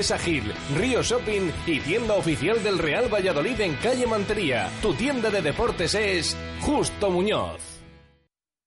[0.00, 0.44] Es Agil,
[0.78, 4.70] Río Shopping y tienda oficial del Real Valladolid en calle Mantería.
[4.80, 7.60] Tu tienda de deportes es Justo Muñoz.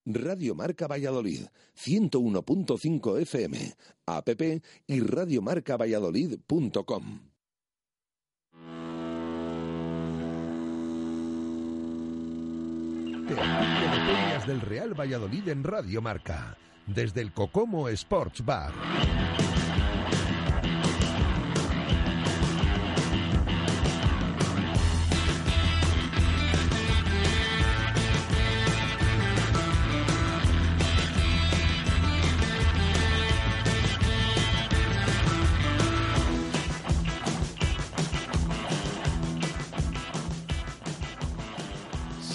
[0.05, 3.73] Radio Marca Valladolid, 101.5 FM,
[4.05, 4.29] app
[4.85, 7.19] y radiomarcavalladolid.com.
[13.27, 18.71] Peñas del Real Valladolid en Radio Marca, desde el Cocomo Sports Bar.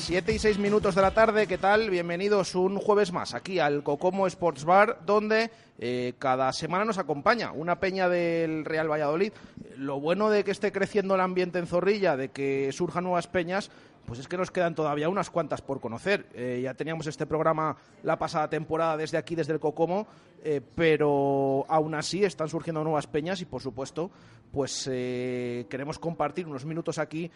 [0.09, 1.91] Siete y seis minutos de la tarde, ¿qué tal?
[1.91, 7.53] Bienvenidos un jueves más aquí al Cocomo Sports Bar, donde eh, cada semana nos acompaña
[7.53, 9.34] una peña del Real Valladolid.
[9.77, 13.70] Lo bueno de que esté creciendo el ambiente en Zorrilla, de que surjan nuevas peñas,
[14.09, 16.31] pues es que nos quedan todavía unas cuantas por conocer.
[16.33, 20.06] Eh, ya teníamos este programa la pasada temporada desde aquí, desde el Cocomo,
[20.42, 24.11] eh, pero aún así están surgiendo nuevas peñas y, por supuesto,
[24.50, 27.31] pues eh, queremos compartir unos minutos aquí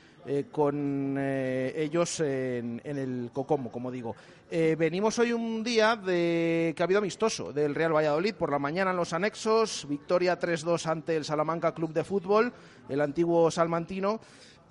[0.50, 4.16] con ellos en, en, el Cocomo, como digo.
[4.50, 8.92] venimos hoy un día de que ha habido amistoso del Real Valladolid por la mañana
[8.92, 12.50] en los anexos, victoria 3-2 ante el Salamanca Club de Fútbol,
[12.88, 14.20] el antiguo salmantino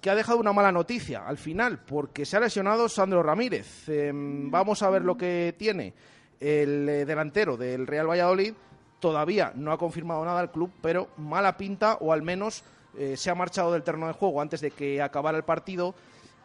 [0.01, 3.87] que ha dejado una mala noticia al final, porque se ha lesionado Sandro Ramírez.
[3.87, 5.93] Em, vamos a ver lo que tiene
[6.39, 8.53] el eh, delantero del Real Valladolid.
[8.99, 12.63] Todavía no ha confirmado nada el club, pero mala pinta, o al menos
[12.97, 15.93] eh, se ha marchado del terreno de juego antes de que acabara el partido.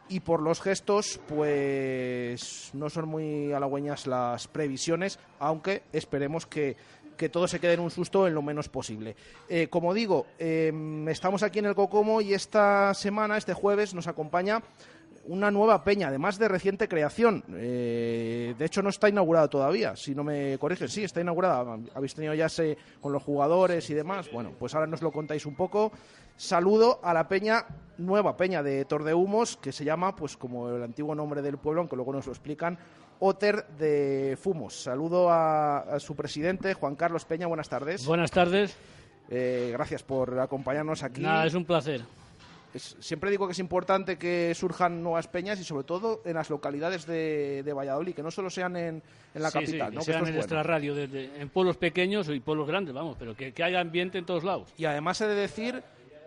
[0.08, 6.76] Y por los gestos, pues no son muy halagüeñas las previsiones, aunque esperemos que
[7.16, 9.16] que todo se quede en un susto en lo menos posible.
[9.48, 14.06] Eh, como digo, em, estamos aquí en el Cocomo y esta semana, este jueves, nos
[14.06, 14.62] acompaña
[15.28, 17.42] una nueva peña, además de reciente creación.
[17.54, 20.88] Eh, de hecho, no está inaugurada todavía, si no me corrigen.
[20.88, 21.78] Sí, está inaugurada.
[21.94, 24.30] Habéis tenido ya ese con los jugadores y demás.
[24.32, 25.92] Bueno, pues ahora nos lo contáis un poco.
[26.36, 27.66] Saludo a la peña,
[27.98, 31.96] nueva peña de Tordehumos, que se llama, pues como el antiguo nombre del pueblo, aunque
[31.96, 32.78] luego nos lo explican,
[33.20, 34.74] Oter de Fumos.
[34.74, 37.46] Saludo a, su presidente, Juan Carlos Peña.
[37.46, 38.04] Buenas tardes.
[38.06, 38.76] Buenas tardes.
[39.28, 41.22] Eh, gracias por acompañarnos aquí.
[41.22, 42.02] Nada, es un placer.
[42.74, 47.06] siempre digo que es importante que surjan nuevas peñas y sobre todo en las localidades
[47.06, 49.02] de, Valladolid, que no solo sean en,
[49.34, 49.94] la capital.
[49.94, 53.64] que sean en nuestra radio, en pueblos pequeños y pueblos grandes, vamos, pero que, que
[53.64, 54.72] haya ambiente en todos lados.
[54.76, 55.82] Y además he de decir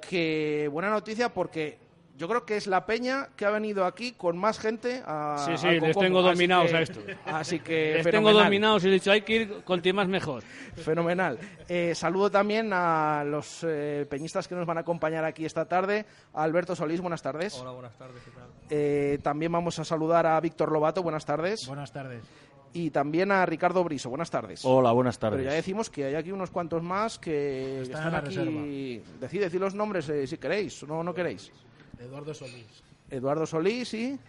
[0.10, 1.78] que buena noticia porque
[2.20, 5.38] yo creo que es la peña que ha venido aquí con más gente a.
[5.46, 7.00] Sí, sí, les tengo dominados a esto.
[7.26, 7.94] Así que.
[7.96, 10.44] Les tengo dominados y he dicho, hay que ir con más mejor.
[10.76, 11.40] Fenomenal.
[11.70, 16.06] Eh, saludo también a los eh, peñistas que nos van a acompañar aquí esta tarde.
[16.34, 17.58] Alberto Solís, buenas tardes.
[17.58, 18.50] Hola, buenas tardes, ¿qué tal?
[18.70, 21.66] Eh, también vamos a saludar a Víctor Lobato, buenas tardes.
[21.68, 22.22] Buenas tardes
[22.72, 24.10] y también a Ricardo Briso.
[24.10, 24.64] Buenas tardes.
[24.64, 25.40] Hola, buenas tardes.
[25.40, 29.02] Pero ya decimos que hay aquí unos cuantos más que están, aquí.
[29.20, 31.52] Decid, decid los nombres si queréis, no, no queréis.
[32.00, 32.84] Eduardo Solís.
[33.10, 34.20] Eduardo Solís y...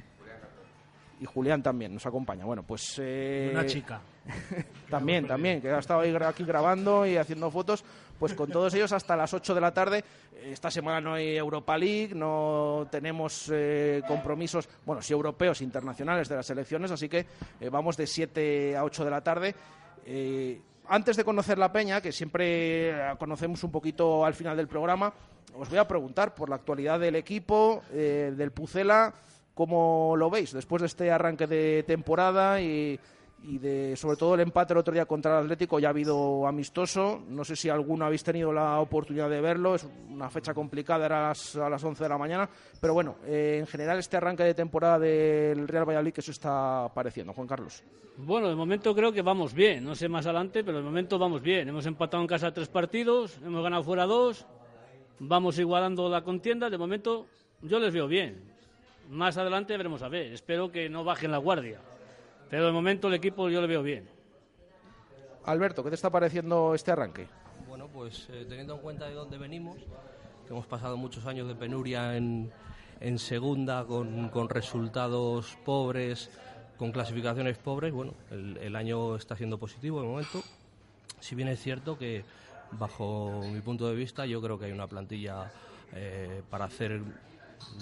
[1.21, 2.47] Y Julián también nos acompaña.
[2.47, 2.99] Bueno, pues...
[2.99, 3.51] Eh...
[3.53, 4.01] Una chica.
[4.91, 7.85] también, también, que ha estado aquí grabando y haciendo fotos.
[8.19, 10.05] Pues con todos ellos hasta las 8 de la tarde.
[10.43, 16.37] Esta semana no hay Europa League, no tenemos eh, compromisos, bueno, sí europeos, internacionales de
[16.37, 17.27] las elecciones, así que
[17.61, 19.55] eh, vamos de 7 a 8 de la tarde.
[20.05, 25.15] Eh, antes de conocer la peña, que siempre conocemos un poquito al final del programa,
[25.57, 29.15] os voy a preguntar por la actualidad del equipo, eh, del Pucela,
[29.55, 32.99] ¿cómo lo veis después de este arranque de temporada y,
[33.43, 37.23] de sobre todo el empate el otro día contra el Atlético ya ha habido amistoso
[37.29, 41.25] no sé si alguno habéis tenido la oportunidad de verlo es una fecha complicada era
[41.25, 42.49] a las, a las 11 de la mañana
[42.81, 46.91] pero bueno eh, en general este arranque de temporada del Real Valladolid que eso está
[46.95, 47.83] pareciendo Juan Carlos
[48.19, 51.41] bueno de momento creo que vamos bien no sé más adelante pero de momento vamos
[51.41, 54.47] bien hemos empatado en casa tres partidos hemos ganado fuera dos
[55.21, 56.69] vamos igualando la contienda.
[56.69, 57.27] De momento
[57.63, 58.43] yo les veo bien.
[59.11, 60.33] Más adelante veremos a ver.
[60.33, 61.81] Espero que no bajen la guardia.
[62.51, 64.09] Pero de momento el equipo yo le veo bien.
[65.45, 67.29] Alberto, ¿qué te está pareciendo este arranque?
[67.69, 71.55] Bueno, pues eh, teniendo en cuenta de dónde venimos, que hemos pasado muchos años de
[71.55, 72.51] penuria en,
[72.99, 76.29] en segunda, con, con resultados pobres,
[76.77, 80.43] con clasificaciones pobres, bueno, el, el año está siendo positivo de momento.
[81.21, 82.25] Si bien es cierto que,
[82.73, 85.53] bajo mi punto de vista, yo creo que hay una plantilla
[85.95, 87.01] eh, para hacer,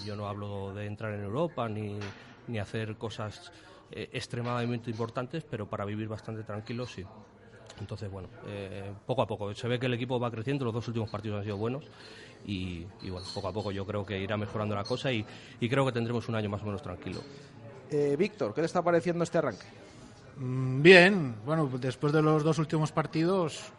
[0.05, 1.97] yo no hablo de entrar en Europa ni,
[2.47, 3.51] ni hacer cosas
[3.91, 7.03] eh, extremadamente importantes, pero para vivir bastante tranquilos sí.
[7.79, 9.53] Entonces, bueno, eh, poco a poco.
[9.53, 11.85] Se ve que el equipo va creciendo, los dos últimos partidos han sido buenos
[12.45, 15.25] y, y bueno, poco a poco yo creo que irá mejorando la cosa y,
[15.59, 17.21] y creo que tendremos un año más o menos tranquilo.
[17.89, 19.65] Eh, Víctor, ¿qué le está pareciendo este arranque?
[20.37, 23.71] Mm, Bien, bueno, después de los dos últimos partidos,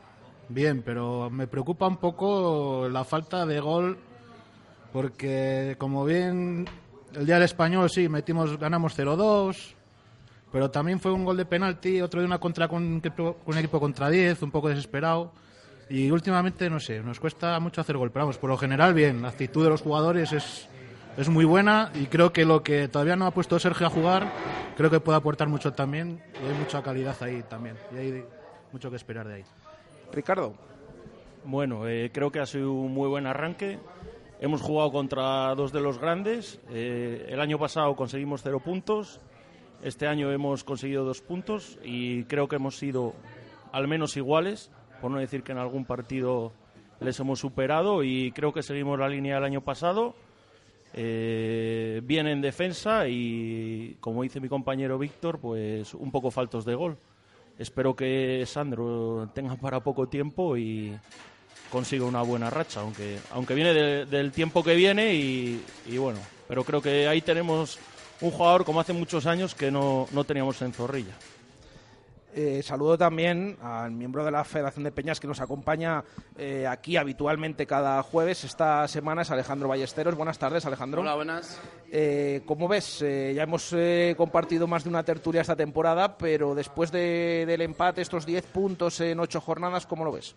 [0.49, 3.99] bien, pero me preocupa un poco la falta de gol,
[4.93, 6.67] porque como bien
[7.15, 9.75] el día del español sí, metimos, ganamos 0-2,
[10.53, 13.55] pero también fue un gol de penalti, otro de una contra con, un equipo- con
[13.55, 15.33] un equipo contra 10, un poco desesperado.
[15.89, 19.23] Y últimamente, no sé, nos cuesta mucho hacer gol, pero vamos, por lo general bien,
[19.23, 20.69] la actitud de los jugadores es,
[21.17, 24.31] es muy buena y creo que lo que todavía no ha puesto Sergio a jugar,
[24.77, 28.25] creo que puede aportar mucho también y hay mucha calidad ahí también y hay
[28.73, 29.45] mucho que esperar de ahí.
[30.13, 30.55] Ricardo.
[31.45, 33.79] Bueno, eh, creo que ha sido un muy buen arranque.
[34.41, 36.61] Hemos jugado contra dos de los grandes.
[36.71, 39.21] Eh, el año pasado conseguimos cero puntos.
[39.83, 43.15] Este año hemos conseguido dos puntos y creo que hemos sido
[43.73, 46.53] al menos iguales, por no decir que en algún partido
[47.01, 50.15] les hemos superado y creo que seguimos la línea del año pasado.
[50.93, 56.75] Eh, bien en defensa y, como dice mi compañero Víctor, pues un poco faltos de
[56.75, 56.99] gol.
[57.59, 60.93] Espero que Sandro tenga para poco tiempo y
[61.71, 66.19] consiga una buena racha, aunque, aunque viene de- del tiempo que viene y, y bueno,
[66.49, 67.79] pero creo que ahí tenemos
[68.21, 71.15] un jugador como hace muchos años que no, no teníamos en Zorrilla.
[72.33, 76.05] Eh, saludo también al miembro de la Federación de Peñas que nos acompaña
[76.39, 78.45] eh, aquí habitualmente cada jueves.
[78.45, 80.15] Esta semana es Alejandro Ballesteros.
[80.15, 81.01] Buenas tardes, Alejandro.
[81.01, 81.59] Hola, buenas.
[81.91, 86.55] Eh, como ves, eh, ya hemos eh, compartido más de una tertulia esta temporada, pero
[86.55, 90.37] después de- del empate, estos 10 puntos en 8 jornadas, ¿cómo lo ves?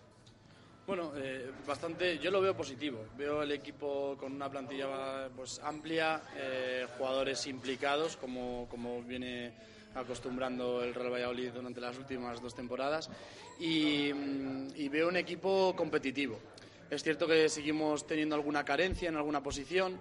[0.88, 3.06] Bueno, eh, bastante, yo lo veo positivo.
[3.16, 9.52] Veo el equipo con una plantilla pues amplia, eh, jugadores implicados, como, como viene
[9.94, 13.10] acostumbrando el Real Valladolid durante las últimas dos temporadas,
[13.60, 16.38] y, mm, y veo un equipo competitivo.
[16.90, 19.98] Es cierto que seguimos teniendo alguna carencia en alguna posición,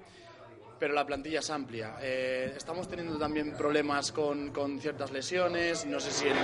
[0.79, 1.95] pero la plantilla es amplia.
[2.01, 6.35] Eh, estamos teniendo también problemas con, con ciertas lesiones, no sé si el,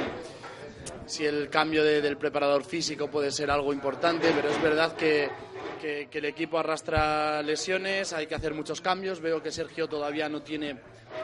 [1.06, 5.30] si el cambio de- del preparador físico puede ser algo importante, pero es verdad que,
[5.82, 9.22] el equipo arrastra lesiones, hay que hacer muchos cambios.
[9.22, 10.76] Veo que Sergio todavía no tiene,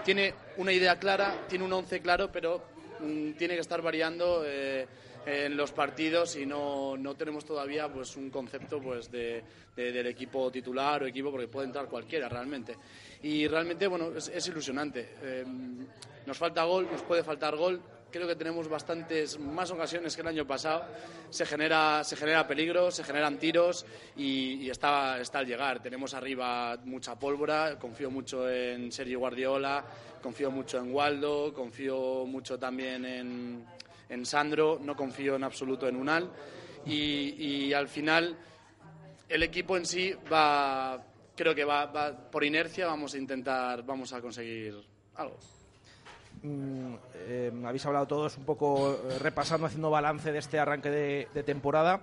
[0.06, 2.64] tiene una idea clara, tiene un once claro, pero
[3.02, 4.88] mm, tiene que estar variando eh,
[5.26, 9.44] en los partidos y no, no tenemos todavía pues un concepto pues de,
[9.76, 12.76] de- del equipo titular o equipo porque puede entrar cualquiera realmente.
[13.24, 15.16] Y realmente bueno es, es ilusionante.
[15.22, 15.44] Eh,
[16.26, 17.82] nos falta gol, nos puede faltar gol.
[18.16, 20.86] Creo que tenemos bastantes más ocasiones que el año pasado.
[21.30, 23.86] Se genera, se genera peligro, se generan tiros
[24.16, 25.82] y, y está, está al llegar.
[25.82, 27.78] Tenemos arriba mucha pólvora.
[27.78, 29.84] Confío mucho en Sergio Guardiola,
[30.24, 33.66] confío mucho en Waldo, confío mucho también en,
[34.08, 36.32] en Sandro, no confío en absoluto en Unal.
[36.86, 38.38] Y, y al final
[39.28, 44.14] el equipo en sí va, creo que va, va por inercia, vamos a intentar, vamos
[44.14, 44.82] a conseguir
[45.16, 45.38] algo.
[46.46, 51.28] Mm, eh, habéis hablado todos un poco eh, repasando, haciendo balance de este arranque de,
[51.34, 52.02] de temporada.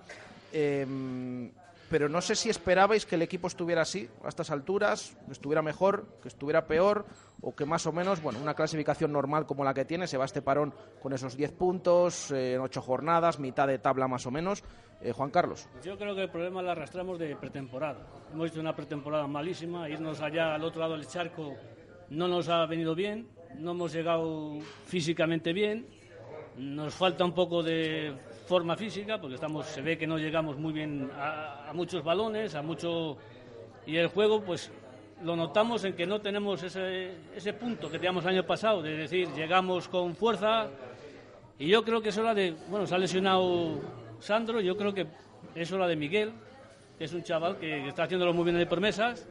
[0.53, 0.85] Eh,
[1.93, 5.61] pero no sé si esperabais que el equipo estuviera así a estas alturas, que estuviera
[5.61, 7.05] mejor, que estuviera peor,
[7.43, 10.25] o que más o menos, bueno, una clasificación normal como la que tiene, se va
[10.25, 10.73] este parón
[11.03, 14.65] con esos 10 puntos, eh, en 8 jornadas, mitad de tabla más o menos.
[15.03, 15.69] Eh, Juan Carlos.
[15.85, 18.07] Yo creo que el problema lo arrastramos de pretemporada.
[18.33, 21.55] Hemos hecho una pretemporada malísima, irnos allá al otro lado del charco
[22.13, 23.27] no nos ha venido bien,
[23.59, 25.87] no hemos llegado físicamente bien,
[26.57, 28.13] nos falta un poco de
[28.47, 32.63] forma física porque estamos, se ve que no llegamos muy bien a, muchos balones, a
[32.63, 33.17] mucho
[33.87, 34.71] y el juego pues
[35.23, 38.97] lo notamos en que no tenemos ese, ese punto que teníamos el año pasado, de
[38.97, 40.69] decir, llegamos con fuerza
[41.59, 43.81] y yo creo que es hora de, bueno, se ha lesionado
[44.19, 45.07] Sandro, yo creo que
[45.55, 46.33] es hora de Miguel,
[46.99, 49.29] que es un chaval que está haciéndolo muy bien de promesas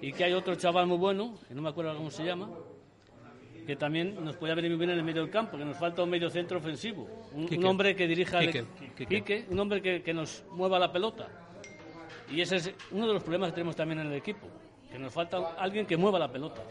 [0.00, 2.48] y que hay otro chaval muy bueno, que no me acuerdo cómo se llama,
[3.66, 6.02] que también nos puede venir muy bien en el medio del campo, que nos falta
[6.02, 9.06] un medio centro ofensivo, un, hombre que dirija Quique, equi- Quique.
[9.06, 11.28] Quique, un hombre que, que nos mueva la pelota.
[12.30, 14.46] Y ese es uno de los problemas que tenemos también en el equipo,
[14.90, 16.62] que nos falta alguien que mueva la pelota.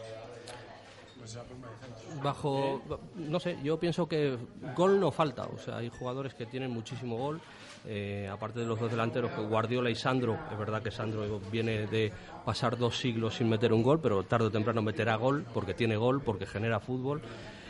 [2.22, 2.82] bajo
[3.14, 4.36] no sé yo pienso que
[4.76, 7.40] gol no falta o sea hay jugadores que tienen muchísimo gol
[7.86, 12.10] eh, aparte de los dos delanteros Guardiola y Sandro es verdad que Sandro viene de
[12.44, 15.96] pasar dos siglos sin meter un gol pero tarde o temprano meterá gol porque tiene
[15.96, 17.20] gol porque genera fútbol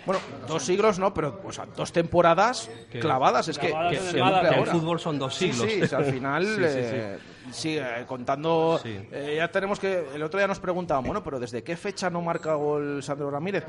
[0.07, 3.49] Bueno, dos siglos no, pero o sea, dos temporadas Que- clavadas.
[3.49, 5.67] Es que, Clavadas que en el se Que fútbol son dos siglos.
[5.67, 6.79] Sí, sí, al final, Sí, sí, sí.
[6.93, 7.19] eh,
[7.51, 8.79] sí, eh, contando.
[8.85, 10.05] eh, ya tenemos que.
[10.15, 13.65] El otro día nos preguntaban, bueno, pero ¿desde qué fecha no marca gol Sandro Ramírez?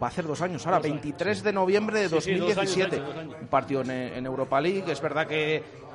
[0.00, 0.64] Va a hacer dos años.
[0.64, 2.96] Ahora, 23 de noviembre de Sí, sí, dos años, 2017.
[2.96, 3.36] dos años, dos años.
[3.42, 4.84] Un partido en, en Europa League.
[4.92, 5.89] Es verdad que.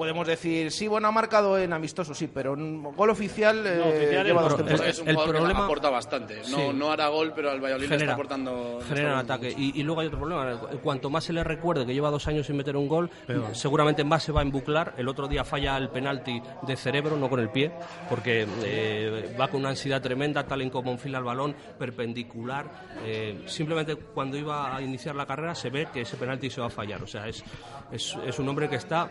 [0.00, 4.26] Podemos decir, sí, bueno, ha marcado en amistoso, sí, pero en gol oficial, eh, oficial
[4.26, 4.88] lleva es- dos el- temporadas.
[4.94, 6.36] es un el jugador problema- que aporta bastante.
[6.50, 6.62] No, Sí.
[6.74, 8.80] no hará gol, pero al Valladolid le está aportando.
[8.88, 9.54] genera un ataque.
[9.54, 10.58] Y, y luego hay otro problema.
[10.82, 13.10] Cuanto más se le recuerde que lleva dos años sin meter un gol,
[13.52, 14.94] seguramente más se va a embuclar.
[14.96, 17.70] El otro día falla el penalti de cerebro, no con el pie,
[18.08, 22.70] porque eh, va con una ansiedad tremenda, tal en como enfila el balón, perpendicular.
[23.04, 26.68] Eh, simplemente cuando iba a iniciar la carrera se ve que ese penalti se va
[26.68, 27.02] a fallar.
[27.02, 27.44] O sea, es,
[27.92, 29.10] es, es un hombre que está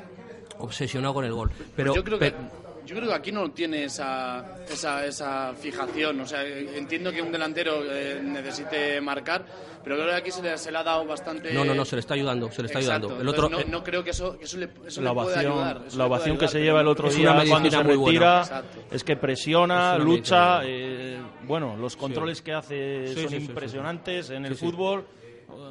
[0.59, 1.51] obsesionado con el gol.
[1.75, 2.37] Pero, yo, creo que, pe-
[2.85, 6.19] yo creo que aquí no tiene esa, esa, esa fijación.
[6.21, 9.45] O sea, entiendo que un delantero eh, necesite marcar,
[9.83, 11.53] pero creo que aquí se le, se le ha dado bastante.
[11.53, 13.07] no, no, no, se le está ayudando, se le está Exacto.
[13.07, 13.21] ayudando.
[13.21, 15.27] El otro, Entonces, no, no creo que eso, que eso le, eso la le pueda
[15.33, 15.81] ovación, ayudar.
[15.87, 17.83] eso la le ovación que ayudar, se lleva el no- otro Es día cuando se
[17.83, 20.61] retira es que presiona, lucha.
[20.63, 24.59] eh, bueno, los controles que hace Sí, son sí, sí, sí, impresionantes en el Sí,
[24.59, 24.65] sí.
[24.71, 25.05] fútbol.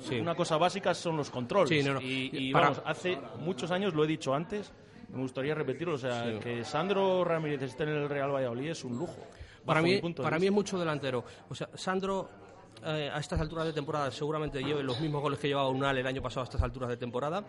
[0.02, 0.20] Sí.
[0.20, 1.68] Una cosa básica son los controles.
[1.68, 2.00] Sí, no, no.
[2.00, 4.72] Y, y Para- vamos, hace muchos años, lo he dicho antes,
[5.10, 8.98] me gustaría repetirlo, o sea, que Sandro Ramírez esté en el Real Valladolid es un
[8.98, 9.16] lujo.
[9.64, 11.24] Para bajo mí, mi punto de para mí es mucho delantero.
[11.48, 12.28] O sea, Sandro
[12.84, 16.06] eh, a estas alturas de temporada seguramente lleve los mismos goles que llevaba Unal el
[16.06, 17.42] año pasado a estas alturas de temporada.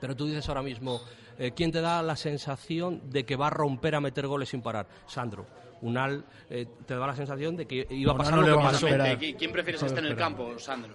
[0.00, 1.00] Pero tú dices ahora mismo,
[1.38, 4.62] eh, ¿quién te da la sensación de que va a romper a meter goles sin
[4.62, 4.86] parar?
[5.06, 5.46] Sandro.
[5.82, 8.86] Unal eh, te da la sensación de que iba a pasar no lo que pasó.
[8.86, 9.18] esperar.
[9.18, 10.58] ¿Qui- ¿Quién prefieres que esté en el campo?
[10.58, 10.94] Sandro.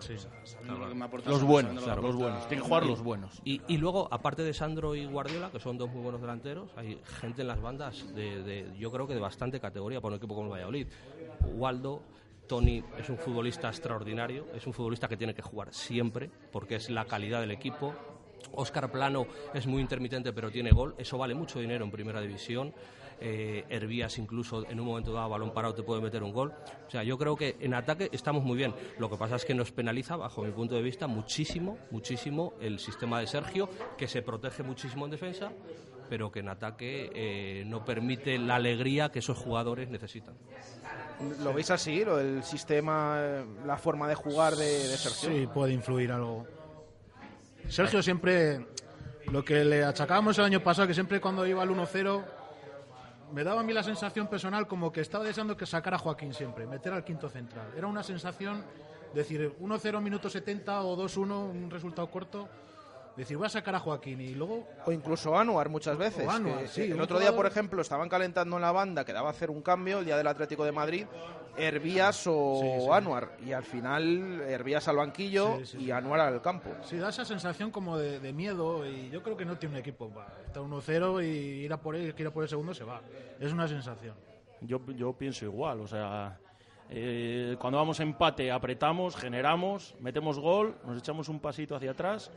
[0.00, 0.14] Sí.
[0.44, 2.46] Sandro lo que me aporta Los buenos, claro, los buenos.
[2.48, 3.40] Tienen que jugar los buenos.
[3.44, 7.00] Y, y luego, aparte de Sandro y Guardiola, que son dos muy buenos delanteros, hay
[7.20, 10.34] gente en las bandas de, de- yo creo que de bastante categoría para un equipo
[10.34, 10.86] como el Valladolid.
[11.54, 12.02] Waldo,
[12.46, 16.90] Tony es un futbolista extraordinario, es un futbolista que tiene que jugar siempre, porque es
[16.90, 17.94] la calidad del equipo.
[18.52, 20.94] Oscar Plano es muy intermitente, pero tiene gol.
[20.96, 22.72] Eso vale mucho dinero en primera división.
[23.20, 26.52] Eh, Hervías incluso en un momento dado balón parado te puede meter un gol.
[26.86, 28.74] O sea, yo creo que en ataque estamos muy bien.
[28.98, 32.78] Lo que pasa es que nos penaliza, bajo mi punto de vista, muchísimo, muchísimo el
[32.78, 35.50] sistema de Sergio, que se protege muchísimo en defensa,
[36.08, 40.34] pero que en ataque eh, no permite la alegría que esos jugadores necesitan.
[41.42, 42.04] ¿Lo veis así?
[42.04, 45.28] ¿Lo del sistema, la forma de jugar de, de Sergio?
[45.30, 46.46] Sí, puede influir algo.
[47.68, 48.66] Sergio siempre,
[49.30, 52.24] lo que le achacábamos el año pasado, que siempre cuando iba al 1-0,
[53.32, 56.32] me daba a mí la sensación personal como que estaba deseando que sacara a Joaquín
[56.32, 57.72] siempre, meter al quinto central.
[57.76, 58.64] Era una sensación,
[59.14, 62.48] decir 1-0 minuto 70 o 2-1, un resultado corto,
[63.18, 66.26] decir voy a sacar a Joaquín y luego O incluso Anuar muchas veces.
[66.26, 69.28] O Anuar, que- sí, el otro día, por ejemplo, estaban calentando en la banda, quedaba
[69.30, 71.06] hacer un cambio el día del Atlético de Madrid,
[71.56, 72.88] Hervías o Sí, sí.
[72.92, 73.32] Anuar.
[73.44, 75.90] Y al final, Hervías al banquillo Sí, sí, y.
[75.90, 76.70] Anuar al campo.
[76.84, 79.80] Sí, da esa sensación como de, de miedo y yo creo que no tiene un
[79.80, 80.10] equipo.
[80.46, 81.26] Está 1-0 y
[81.64, 83.00] ir a por él, que ir a por el segundo se va.
[83.40, 84.14] Es una sensación.
[84.60, 86.38] Yo, yo pienso igual, o sea,
[86.90, 92.30] eh, cuando vamos a empate apretamos, generamos, metemos gol, nos echamos un pasito hacia atrás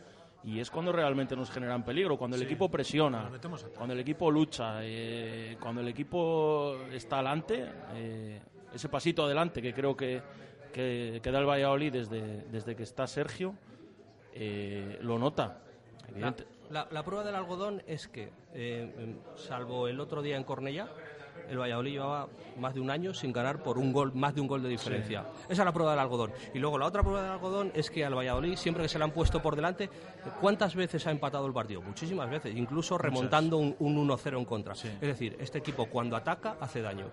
[0.43, 3.29] y es cuando realmente nos generan peligro, cuando el Sí, equipo presiona,
[3.75, 8.41] cuando el equipo lucha, eh, cuando el equipo está adelante, eh,
[8.73, 10.21] ese pasito adelante que creo que,
[10.73, 13.53] que, que da el Valladolid desde, desde que está Sergio,
[14.33, 15.61] eh, lo nota.
[16.17, 16.33] La,
[16.69, 20.87] la- la prueba del algodón es que, eh, salvo el otro día en Cornellá,
[21.51, 24.47] el Valladolid llevaba más de un año sin ganar por un gol, más de un
[24.47, 25.25] gol de diferencia.
[25.49, 26.31] Esa es la prueba del algodón.
[26.53, 29.03] Y luego la otra prueba del algodón es que al Valladolid, siempre que se le
[29.03, 29.89] han puesto por delante,
[30.39, 31.81] ¿cuántas veces ha empatado el partido?
[31.81, 34.73] Muchísimas veces, incluso remontando un, un 1-0 en contra.
[34.73, 37.07] Es decir, este equipo cuando ataca hace daño.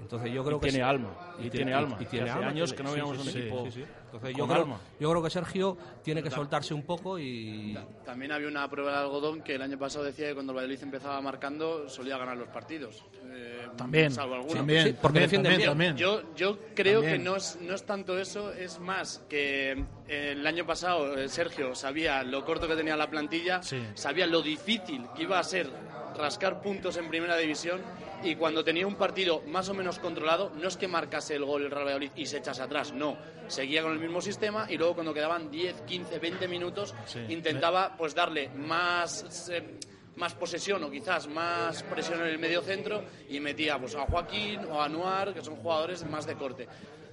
[0.00, 2.72] Entonces yo creo Y que tiene alma, y tiene alma, y tiene hace alma, años
[2.72, 3.84] que no sí, veíamos sí, un sí, equipo sí, sí.
[4.12, 8.48] Entonces, yo creo, yo creo que Sergio tiene que soltarse un poco y También había
[8.48, 11.88] una prueba de algodón que el año pasado decía que cuando el Valladolid empezaba marcando
[11.88, 13.04] solía ganar los partidos.
[13.34, 14.52] Eh, También, salvo alguno.
[14.54, 15.68] también, Sí, porque también, también, bien.
[15.70, 15.96] también.
[15.96, 17.18] Yo, yo creo También.
[17.22, 21.28] que no es, no es tanto eso, es más que eh, el año pasado eh,
[21.30, 23.82] Sergio sabía lo corto que tenía la plantilla, Sí.
[23.94, 25.70] sabía lo difícil que iba a ser
[26.16, 27.80] rascar puntos en primera división
[28.22, 31.64] y cuando tenía un partido más o menos controlado, no es que marcase el gol
[31.64, 33.16] el Real Valladolid y se echase atrás, no,
[33.48, 37.24] seguía con el mismo sistema y luego cuando quedaban 10, 15, 20 minutos Sí.
[37.28, 39.48] intentaba pues darle más...
[39.50, 39.78] eh,
[40.14, 44.60] más posesión o quizás más presión en el medio centro y metía pues, a Joaquín
[44.70, 46.68] o a Anuar, que son jugadores más de corte.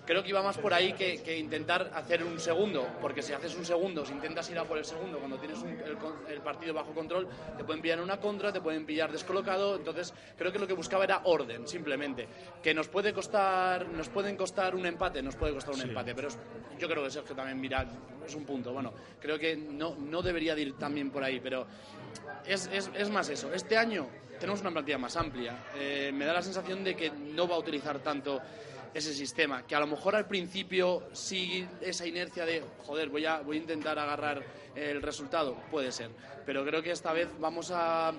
[0.10, 3.54] Creo que iba más por ahí que, que intentar hacer un segundo, porque si haces
[3.56, 5.96] un segundo, si intentas ir a por el segundo, cuando tienes un- el,
[6.34, 10.12] el partido bajo control, te pueden pillar en una contra, te pueden pillar descolocado, entonces
[10.36, 12.28] creo que lo que buscaba era orden, simplemente.
[12.64, 16.30] Que nos puede costar, nos pueden costar un empate, nos puede costar un empate, pero
[16.30, 16.40] es-
[16.80, 17.86] yo creo que Sergio también mira,
[18.26, 21.68] es un punto, bueno, creo que no, no debería de ir también por ahí, pero
[22.48, 23.54] es, es, es más eso.
[23.54, 24.08] Este año
[24.40, 25.66] tenemos una plantilla más amplia.
[25.76, 28.42] Eh, me da la sensación de que no va a utilizar tanto
[28.94, 33.42] ese sistema, que a lo mejor al principio sí esa inercia de, joder, voy a,
[33.42, 34.42] voy a intentar agarrar
[34.76, 36.10] el resultado, puede ser,
[36.46, 38.12] pero creo que esta vez vamos a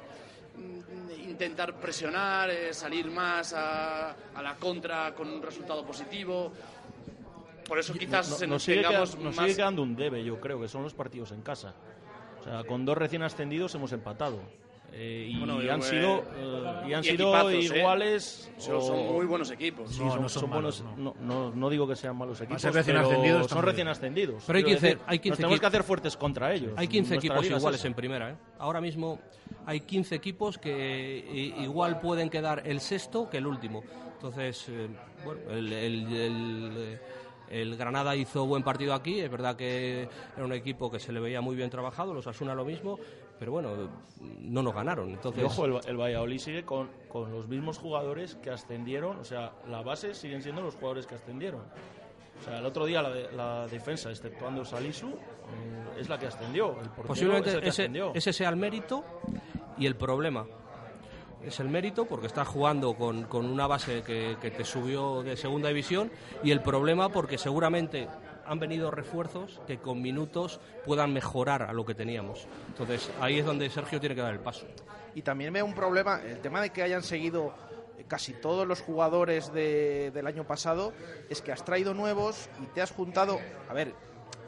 [0.57, 6.53] mm, intentar presionar, eh, salir más a, a la contra con un resultado positivo.
[7.67, 9.45] Por eso quizás No- se nos, nos, sigue, tengamos queda- nos más...
[9.45, 11.75] sigue quedando un debe, yo creo, que son los partidos en casa.
[12.41, 14.41] O sea, con dos recién ascendidos hemos empatado.
[14.93, 17.79] Eh, y, Bueno, han eh, sido, eh, y han y sido equipazos, ¿eh?
[17.79, 18.53] iguales.
[18.59, 19.91] Son- o- son muy buenos equipos.
[19.91, 20.99] Sí, No, son, no son son malos, buenos.
[20.99, 21.15] No.
[21.21, 22.61] No, no digo que sean malos equipos.
[22.61, 24.43] ser recién pero ascendidos son recién ascendidos.
[24.47, 26.73] Pero hay Quiero 15 decir, hay 15 nos tenemos que hacer fuertes contra ellos.
[26.77, 28.31] Hay 15 Nuestra equipos es iguales en primera.
[28.31, 28.35] ¿eh?
[28.59, 29.21] Ahora mismo
[29.67, 33.83] hay 15 equipos que igual pueden quedar el sexto que el último.
[34.15, 34.89] Entonces, eh,
[35.25, 37.01] bueno, el, el- el, eh,
[37.49, 39.21] el Granada hizo buen partido aquí.
[39.21, 42.55] Es verdad que era un equipo que se le veía muy bien trabajado, los Asuna
[42.55, 42.99] lo mismo,
[43.41, 43.71] pero bueno,
[44.21, 45.09] no nos ganaron.
[45.11, 49.19] Entonces, Y ojo, el, el Valladolid sigue con, con los mismos jugadores que ascendieron.
[49.19, 51.63] O sea, la base siguen siendo los jugadores que ascendieron.
[51.63, 56.27] O sea, el otro día la, de- la defensa, exceptuando Salisu, eh, es la que
[56.27, 56.69] ascendió.
[56.81, 58.13] El portero es Posiblemente el que ese, ascendió.
[58.15, 59.05] ese sea el mérito
[59.79, 60.47] y el problema.
[61.43, 65.39] Es el mérito porque estás jugando con, con una base que, que te subió de
[65.39, 66.11] segunda división
[66.45, 68.07] y el problema porque seguramente
[68.51, 72.49] han venido refuerzos que con minutos puedan mejorar a lo que teníamos.
[72.69, 74.67] Entonces ahí es donde Sergio tiene que dar el paso.
[75.15, 77.55] Y también veo un problema, el tema de que hayan seguido
[78.09, 80.93] casi todos los jugadores de- del año pasado,
[81.29, 83.39] es que has traído nuevos y te has juntado.
[83.69, 83.95] A ver,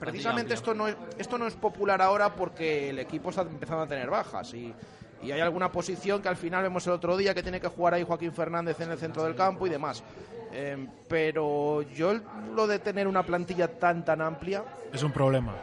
[0.01, 3.87] precisamente esto no, es, esto no es popular ahora porque el equipo está empezando a
[3.87, 4.75] tener bajas y,
[5.23, 7.95] y hay alguna posición que al final vemos el otro día que tiene que jugar
[7.95, 10.03] ahí Joaquín Fernández en el centro del campo y demás.
[10.53, 12.13] Eh, pero yo
[12.55, 14.63] lo de tener una plantilla tan tan amplia,
[14.93, 15.55] Es un problema.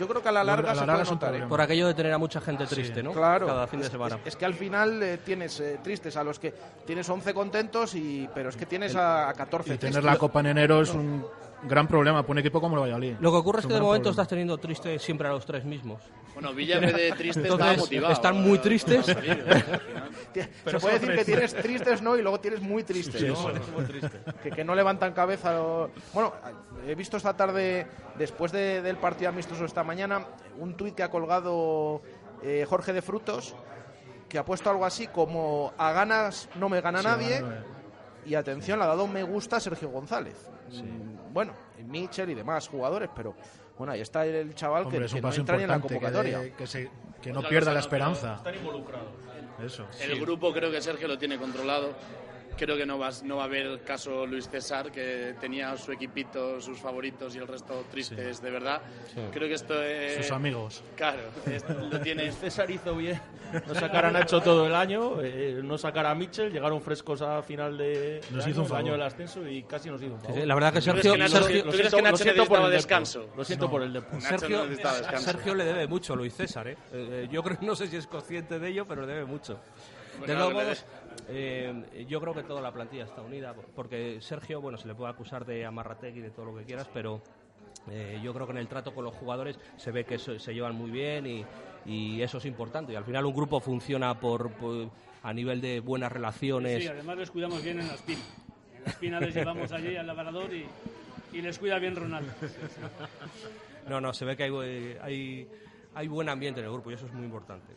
[0.00, 1.34] yo creo que a la larga a la se larga puede es un notar.
[1.36, 1.46] ¿eh?
[1.48, 3.12] Por aquello de tener a mucha gente triste, ¿no?
[3.12, 3.46] Claro.
[3.46, 4.16] Cada fin de Es- semana.
[4.16, 6.54] Es, es que al final eh, tienes eh, tristes a los que
[6.86, 10.40] tienes 11 contentos, y pero es que tienes a, a 14 Y tener la Copa
[10.40, 11.24] en enero es un
[11.64, 13.16] gran problema para un equipo como el Valladolid.
[13.20, 14.10] Lo que ocurre es que de momento problema.
[14.12, 16.00] estás teniendo triste siempre a los tres mismos.
[16.36, 18.12] Bueno, Villa de triste Entonces, estaba motivado.
[18.12, 19.06] están muy tristes.
[19.06, 22.14] Se puede decir que tienes tristes, ¿no?
[22.16, 23.32] Y luego tienes muy tristes, Sí, ¿no?
[23.32, 23.52] eso.
[24.42, 25.54] Que, que no levantan cabeza.
[25.54, 26.34] lo- Bueno,
[26.86, 27.86] he visto esta tarde,
[28.18, 30.26] después de- del partido amistoso esta mañana,
[30.58, 32.02] un tuit que ha colgado
[32.42, 33.54] eh, Jorge de Frutos,
[34.28, 37.42] que ha puesto algo así como a ganas no me gana Sí, nadie.
[38.26, 40.36] Y atención, le ha dado un me gusta a Sergio González.
[40.70, 43.34] Mm, Bueno, y Mitchell y demás jugadores, pero
[43.78, 45.88] bueno, ahí está el chaval Hombre, que, es que no entra ni en la importante
[45.88, 46.38] que, convocatoria.
[46.40, 46.90] de- que, se-
[47.22, 48.34] que no Otra pierda la esperanza.
[48.36, 49.08] Están involucrados.
[49.64, 49.86] Eso.
[50.00, 51.94] El grupo creo que Sergio lo tiene controlado.
[52.56, 56.60] Creo que no va, no va a haber caso Luis César, que tenía su equipito,
[56.60, 58.80] sus favoritos y el resto tristes de verdad.
[59.32, 60.16] Creo que esto es...
[60.24, 60.82] Sus amigos.
[60.96, 62.32] Claro, es- lo tiene...
[62.36, 63.20] César hizo bien
[63.68, 67.42] no sacar a Nacho todo el año, eh, no sacar a Mitchell, llegaron frescos a
[67.42, 68.92] final de Nos de hizo un año, el año favor.
[68.92, 70.40] del ascenso y casi nos hizo un Sí, favor.
[70.40, 72.26] sí, la verdad que ¿Tú crees Sergio, que Nacho- Sergio- ¿tú crees que Nacho por
[72.26, 73.28] necesitaba el descanso?
[73.36, 74.14] Lo siento por el Depor.
[74.14, 75.18] Nacho Sergio, descanso.
[75.18, 76.76] Sergio le debe mucho a Luis César, ¿eh?
[76.92, 79.60] Eh, Yo creo, no sé si es consciente de ello, pero le debe mucho.
[80.26, 80.84] De le modos,
[81.28, 85.10] eh, yo creo que toda la plantilla está unida, porque Sergio, bueno, se le puede
[85.10, 87.20] acusar de amarrategui, de todo lo que quieras, pero
[87.90, 90.74] eh, yo creo que en el trato con los jugadores se ve que se llevan
[90.74, 91.44] muy bien y,
[91.84, 92.92] y eso es importante.
[92.92, 94.90] Y al final un grupo funciona por, por-
[95.22, 96.82] a nivel de buenas relaciones.
[96.84, 98.20] Sí, además les cuidamos bien en la espina.
[98.76, 100.66] En la espina les llevamos allí al labrador y,
[101.32, 102.32] y les cuida bien Ronaldo.
[103.88, 105.48] No, no, se ve que hay, bu- hay,
[105.94, 107.72] hay buen ambiente en el grupo y eso es muy importante.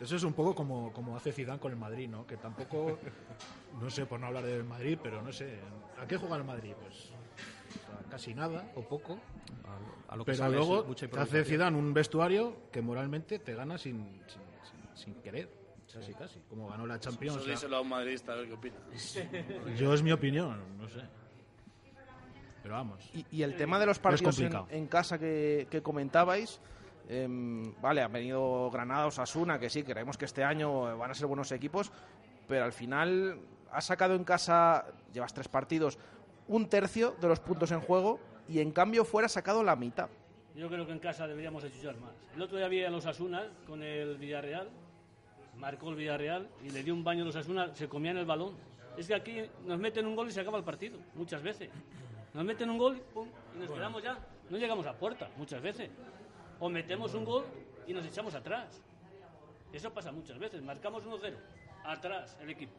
[0.00, 2.26] Eso es un poco como, como hace Zidane con el Madrid, ¿no?
[2.26, 2.98] Que tampoco,
[3.80, 5.58] no sé, por no hablar del Madrid, pero no sé,
[6.00, 6.72] ¿a qué juega el Madrid?
[6.80, 7.10] Pues
[8.06, 9.18] a casi nada o poco.
[10.08, 11.44] A, a lo que Pero luego mucha te hace.
[11.44, 14.42] Zidane un vestuario que moralmente te gana sin, sin,
[14.96, 15.48] sin- sin querer,
[15.92, 17.36] casi casi, como ganó la Champions.
[17.36, 18.76] Eso o sea, díselo a un madridista, a ver qué opina.
[19.76, 21.00] yo es mi opinión, no sé.
[22.62, 23.08] Pero vamos.
[23.14, 24.38] Y, y el tema de los partidos
[24.70, 26.60] en, casa que, que comentabais,
[27.08, 31.26] em, vale, han venido Granada, Osasuna, que sí, creemos que este año van a ser
[31.26, 31.92] buenos equipos,
[32.46, 33.38] pero al final
[33.72, 35.98] has sacado en casa, llevas tres partidos,
[36.48, 40.08] un tercio de los puntos en juego y en cambio fuera has sacado la mitad.
[40.54, 42.10] Yo creo que en casa deberíamos achuchar más.
[42.34, 44.68] El otro día había a los Asuna con el Villarreal,
[45.56, 48.54] marcó el Villarreal y le dio un baño a los Asuna, se comían el balón.
[48.96, 51.70] Es que aquí nos meten un gol y se acaba el partido, muchas veces.
[52.34, 54.18] Nos meten un gol pum, y nos quedamos ya.
[54.50, 55.88] No llegamos a puerta muchas veces.
[56.60, 57.44] O metemos un gol
[57.86, 58.80] y nos echamos atrás.
[59.72, 60.62] Eso pasa muchas veces.
[60.62, 61.34] Marcamos 1-0.
[61.84, 62.72] Atrás el equipo.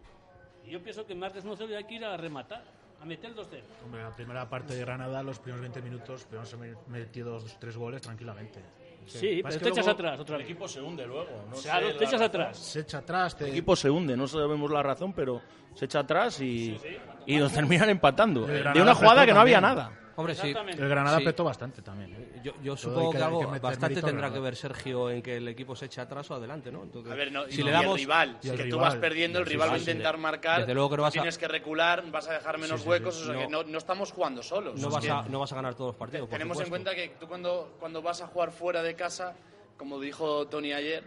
[0.65, 2.63] Y yo pienso que martes 1-0 y hay que ir a rematar.
[3.02, 3.46] A meter el 2-0.
[3.84, 7.76] Hombre, la primera parte de Granada, los primeros 20 minutos, podemos haber metido dos, tres
[7.76, 8.60] goles tranquilamente.
[9.08, 10.52] Sí, Más pero te echas atrás otra El vez.
[10.52, 11.26] equipo se hunde luego.
[11.50, 12.58] No Claro, sé te echas atrás.
[12.60, 13.46] Se echa atrás, te...
[13.46, 15.41] El equipo se hunde, no sabemos la razón, pero
[15.74, 16.80] se echa atrás y,
[17.26, 18.41] y nos terminan empatando.
[18.46, 19.91] El De Granada una jugada que no había nada.
[20.21, 20.47] Hombre, sí.
[20.47, 20.81] Exactamente.
[20.81, 21.25] El Granada Sí.
[21.25, 22.13] petó bastante también.
[22.13, 22.51] ¿eh?
[22.63, 25.86] Yo, supongo que, algo que bastante tendrá que ver Sergio en que el equipo se
[25.86, 26.84] eche atrás o adelante, ¿no?
[26.84, 28.79] Entonces, A ver, no, si y le el damos rival, y si el que tú
[28.79, 29.84] vas perdiendo, el rival sí, va a sí.
[29.91, 32.84] intentar marcar, Desde luego que no a- tienes que recular, vas a dejar menos Sí,
[32.84, 33.21] sí, huecos, sí.
[33.29, 33.77] o sea que No.
[33.77, 34.79] estamos jugando solos.
[34.79, 36.27] no vas a no vas a ganar todos los partidos.
[36.27, 39.36] por tenemos en cuenta que tú cuando, cuando vas a jugar fuera de casa,
[39.77, 41.03] como dijo Tony ayer,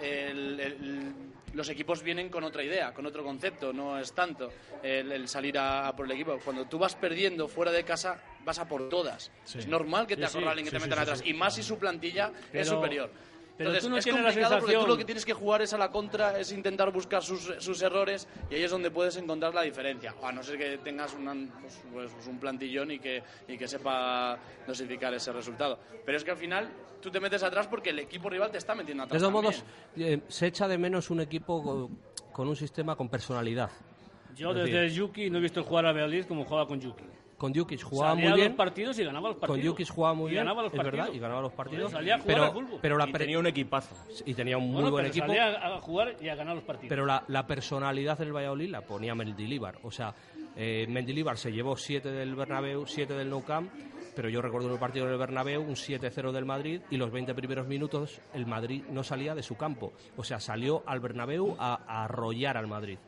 [0.00, 1.12] el- el-
[1.54, 4.50] los equipos vienen con otra idea, con otro concepto, no es tanto
[4.82, 6.38] el, el salir a, a por el equipo.
[6.44, 9.30] Cuando tú vas perdiendo fuera de casa, vas a por todas.
[9.44, 9.58] Sí.
[9.58, 11.30] Es normal que te acorralen, que Sí, te sí, metan sí, atrás, sí.
[11.30, 13.10] y más si su plantilla es Pero- superior.
[13.58, 15.32] pero Entonces, tú no es tienes la complicado porque tú sensación- lo que tienes que
[15.32, 18.90] jugar es a la contra, es intentar buscar sus, sus errores y ahí es donde
[18.90, 20.14] puedes encontrar la diferencia.
[20.22, 23.66] A no ser que tengas una- pues, pues, pues un plantillón y que, y que
[23.66, 25.78] sepa dosificar ese resultado.
[26.06, 26.68] Pero es que al final
[27.02, 29.20] tú te metes atrás porque el equipo rival te está metiendo De atrás.
[29.22, 29.62] todos también.
[29.62, 29.64] modos,
[29.96, 31.90] eh, se echa de menos un equipo co-
[32.32, 33.70] con un sistema con personalidad.
[34.36, 37.02] Yo Es desde Yuki no he visto jugar a Valladolid como jugaba con Yuki.
[37.38, 38.48] Con Jukic jugaba Salía muy a bien.
[38.48, 39.60] los partidos y ganaba los partidos.
[39.62, 41.16] Con Jukic jugaba muy Y bien, ganaba los es verdad, partidos.
[41.16, 41.92] y ganaba los partidos.
[41.92, 42.78] Salía a jugar pero, al fútbol.
[42.82, 43.94] pero la Y tenía un equipazo.
[44.26, 45.26] y tenía un muy Bueno, buen pero equipo.
[45.28, 46.88] Salía a jugar y a ganar los partidos.
[46.88, 49.78] Pero la, la personalidad del Valladolid la ponía Mendilibar.
[49.84, 50.12] O sea,
[50.56, 53.70] eh, Mendilibar se llevó 7 del Bernabéu, 7 del Nou Camp,
[54.16, 57.32] pero yo recuerdo en el partido del Bernabéu un 7-0 del Madrid y los 20
[57.36, 59.92] primeros minutos el Madrid no salía de su campo.
[60.16, 62.98] O sea, salió al Bernabéu a, a arrollar al Madrid.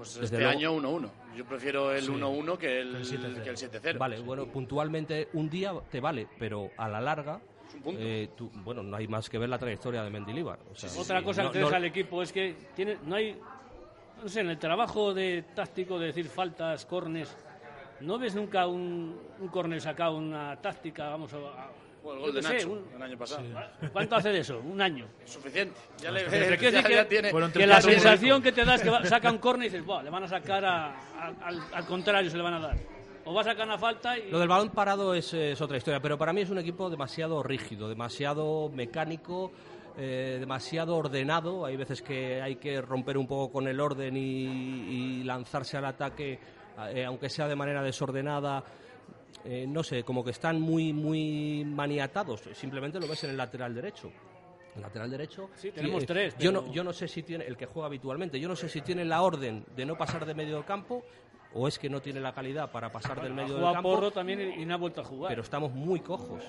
[0.00, 1.10] Pues Desde este luego- año 1-1.
[1.36, 3.42] Yo prefiero el 1-1 que el, el 7-0.
[3.42, 3.98] que el 7-0.
[3.98, 7.38] Vale, bueno, puntualmente un día te vale, pero a la larga...
[7.84, 10.58] eh, tú- bueno, no hay más que ver la trayectoria de Mendilibar.
[10.72, 13.38] O sea, Otra cosa no- que tienes no- al equipo es que tiene, no hay,
[14.22, 17.36] no sé, en el trabajo de táctico de decir faltas, cornes,
[18.00, 21.68] no ves nunca un, un córner sacado, una táctica, vamos a...
[22.02, 23.42] O el gol de Nacho un- el año pasado.
[23.92, 24.58] ¿Cuánto hace de eso?
[24.60, 25.06] Un año.
[25.24, 25.74] Suficiente.
[25.98, 27.30] Ya le ya- ya que, tiene.
[27.52, 30.02] Que la sensación que te da es que va- saca un córner y dices, "Buah,
[30.02, 32.76] le van a sacar a- a- al, al contrario, se le van a dar.
[33.26, 34.30] O va a sacar una falta y...
[34.30, 37.42] Lo del balón parado es, es otra historia, pero para mí es un equipo demasiado
[37.42, 39.52] rígido, demasiado mecánico,
[39.98, 41.66] eh, demasiado ordenado.
[41.66, 45.84] Hay veces que hay que romper un poco con el orden y, y lanzarse al
[45.84, 46.38] ataque,
[46.94, 48.64] eh, aunque sea de manera desordenada.
[49.44, 52.42] Eh, no sé, como que están muy, muy maniatados.
[52.52, 54.10] Simplemente lo ves en el lateral derecho.
[54.74, 55.50] El lateral derecho.
[55.56, 58.38] Sí, tenemos eh, tres, Yo, no, yo no sé si tiene, el que juega habitualmente,
[58.38, 61.02] yo no sé si tiene la orden de no pasar de medio campo
[61.54, 64.40] o es que no tiene la calidad para pasar del medio del campo Porro también
[64.58, 65.30] y, no ha vuelto a jugar.
[65.30, 66.44] pero estamos muy cojos.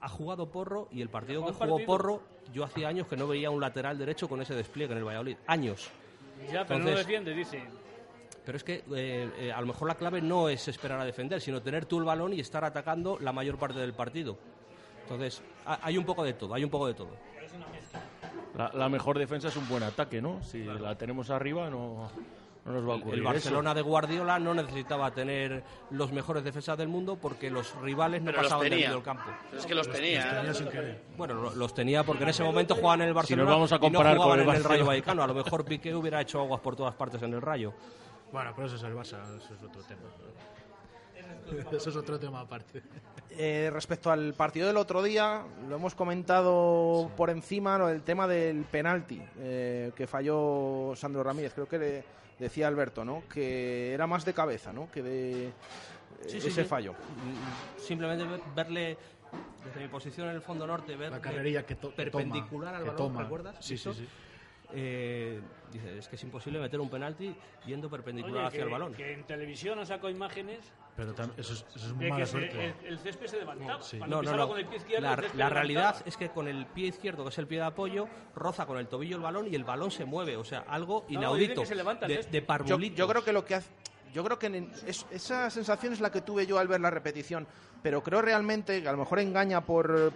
[0.00, 1.86] Ha jugado Porro y el partido que jugó partido.
[1.86, 5.04] Porro, yo hacía años que no veía un lateral derecho con ese despliegue en el
[5.04, 5.36] Valladolid.
[5.46, 5.90] Años.
[6.52, 7.62] ya, pero no defiende, dice.
[8.44, 11.40] Pero es que eh, eh, a lo mejor la clave no es esperar a defender,
[11.40, 14.36] sino tener tú el balón y estar atacando la mayor parte del partido.
[15.02, 17.10] Entonces, ha- hay un poco de todo, hay un poco de todo.
[18.56, 20.42] La, la mejor defensa es un buen ataque, ¿no?
[20.42, 22.08] Si la tenemos arriba no,
[22.64, 23.28] no nos va a ocurrir El eso.
[23.32, 28.26] Barcelona de Guardiola no necesitaba tener los mejores defensas del mundo porque los rivales no
[28.26, 29.24] Pero los pasaban del medio del campo.
[29.50, 30.30] Pero es que los tenía.
[30.36, 31.02] Tenía sin querer.
[31.16, 33.78] Bueno, lo- los tenía porque en ese momento jugaban en el Barcelona vamos a y
[33.80, 34.86] comparar no con jugaban el en el Rayo.
[34.86, 35.22] Vallecano.
[35.22, 37.72] A lo mejor Piqué hubiera hecho aguas por todas partes en el Rayo.
[38.34, 40.02] Bueno, pero eso es el Barça, eso es otro tema.
[41.72, 42.82] Eso es otro tema aparte.
[43.30, 48.26] Eh, respecto al partido del otro día, lo hemos comentado por encima, lo del tema
[48.26, 51.52] del penalti eh, que falló Sandro Ramírez.
[51.54, 52.04] Creo que le
[52.38, 53.22] decía Alberto, ¿no?
[53.32, 54.90] Que era más de cabeza, ¿no?
[54.90, 55.52] Que de eh,
[56.26, 56.68] Sí, sí, ese sí.
[56.68, 56.94] fallo.
[57.78, 58.98] Simplemente ver- verle
[59.66, 62.78] desde mi posición en el fondo norte, ver La carrerilla que, to- que perpendicular toma,
[62.78, 63.22] al que balón, toma.
[63.22, 63.56] ¿recuerdas?
[63.60, 64.08] Sí, sí, sí.
[64.76, 67.34] Eh, dice, es que es imposible meter un penalti
[67.64, 68.92] yendo perpendicular Oye, hacia que, el balón.
[68.94, 72.74] que en televisión han sacado imágenes Pero tam- eso es, eso es muy mala suerte.
[72.80, 73.80] el, el césped se levantaba.
[73.82, 73.98] Sí.
[73.98, 74.48] Cuando No, no, no.
[74.48, 75.50] con el pie izquierdo, La, el la levantaba.
[75.50, 78.78] realidad es que con el pie izquierdo, que es el pie de apoyo, roza con
[78.78, 80.36] el tobillo el balón y el balón se mueve.
[80.36, 81.60] O sea, algo inaudito.
[81.62, 81.82] que se de,
[82.30, 83.70] de Yo, yo creo que lo que hace.
[84.12, 86.90] Yo creo que en- es- esa sensación es la que tuve yo al ver la
[86.90, 87.46] repetición,
[87.82, 90.12] pero creo realmente que a lo mejor engaña por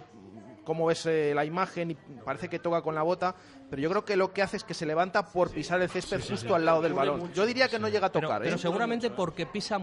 [0.63, 3.35] cómo ves eh, la imagen y parece que toca con la bota,
[3.69, 6.21] pero yo creo que lo que hace es que se levanta por pisar el césped
[6.27, 7.31] justo al lado del balón.
[7.33, 8.59] Yo diría que no llega a Pero, tocar, pero ¿eh?
[8.59, 9.77] seguramente porque pisa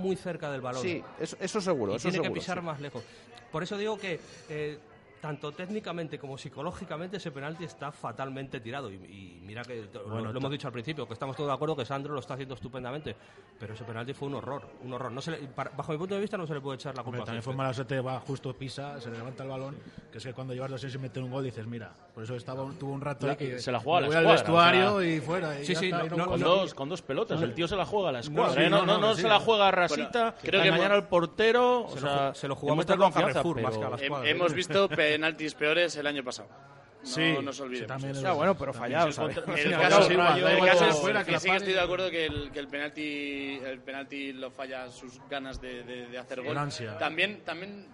[5.16, 8.90] eh, tanto técnicamente como psicológicamente ese penalti está fatalmente tirado.
[8.90, 11.48] Y, y mira que to- lo- Bueno, lo, hemos dicho al principio, que estamos todos
[11.48, 13.14] de acuerdo que Sandro lo está haciendo estupendamente.
[13.58, 15.10] Pero ese penalti fue un horror, un horror.
[15.12, 17.00] No se le- para- bajo mi punto de vista no se le puede echar la
[17.02, 19.76] Hombre, culpa a también fue mala suerte, va justo pisa, se le levanta el balón,
[20.12, 22.62] que es que cuando llevas dos y mete un gol dices, mira, por eso estaba
[22.62, 24.42] un- tuvo un rato La- ahí que se la juega a la voy al escuadra,
[24.42, 25.60] vestuario o sea- y fuera.
[25.60, 27.66] y Sí, sí, está, no, y no, con, no, dos, con dos pelotas, el tío
[27.68, 28.54] se la juega a la escuadra.
[28.54, 28.70] sí, ¿eh?
[28.70, 29.22] no, no, no, no, no sí.
[29.22, 31.86] se la juega a rasita, creo que hemos- al portero.
[31.88, 33.78] Se o lo sea, ju- se lo jugó a demuestra meterlo a confianza, Carrefour más
[33.78, 34.28] que a la escuadra.
[34.30, 36.48] hemos visto penaltis peores el año pasado.
[36.48, 37.86] No Sí, nos sí, olvidemos.
[37.88, 38.36] también es Ya, verdad.
[38.36, 39.16] bueno, pero fallados.
[39.18, 42.58] El caso, el caso es fuera, que sí que estoy de acuerdo que el, que
[42.58, 46.56] el penalti el penalti lo falla sus ganas de, de- de hacer gol.
[46.58, 46.98] ansia.
[46.98, 47.86] También, también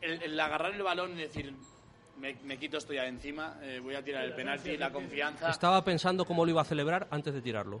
[0.00, 1.52] el, el agarrar el balón y decir
[2.18, 5.50] me, me quito esto ya de encima, eh, voy a tirar el penalti, la confianza.
[5.50, 7.80] Estaba pensando cómo lo iba a celebrar antes de tirarlo.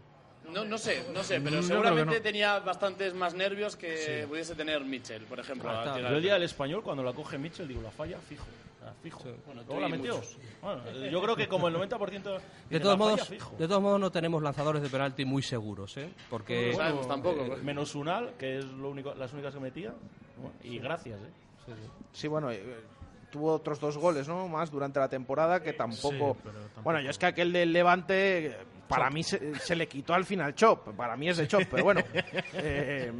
[0.52, 2.22] No, no sé, no sé, pero seguramente creo que no.
[2.22, 5.68] tenía bastantes más nervios que pudiese tener Mitchell, por ejemplo.
[5.70, 5.94] Ah, al está.
[5.96, 8.44] tirar Yo el el día del español, cuando la coge Mitchell, digo, la falla, fijo.
[8.84, 9.22] la fijo.
[9.46, 10.14] Bueno, tú Luego la y metió.
[10.16, 10.36] muchos.
[10.62, 13.56] Bueno, yo creo que como el 90% De dice, todos, la falla, modos, fijo.
[13.58, 16.10] de todos modos, no tenemos lanzadores de penalti muy seguros, ¿eh?
[16.30, 17.46] Porque No sabemos tampoco.
[17.46, 17.62] pues.
[17.62, 19.92] Menos Unal, que es lo único, las únicas que metía.
[20.36, 21.74] Bueno, y gracias, ¿eh?
[22.12, 22.62] Sí, bueno, eh,
[23.30, 24.48] tuvo otros dos goles, ¿no?
[24.48, 26.34] Más durante la temporada que tampoco.
[26.34, 28.56] Sí, pero tampoco- Bueno, yo es que aquel del Levante, eh,
[28.88, 30.88] para mí se, se le quitó al final Chop.
[30.96, 32.00] Para mí es de Chop, pero bueno.
[32.54, 33.12] eh,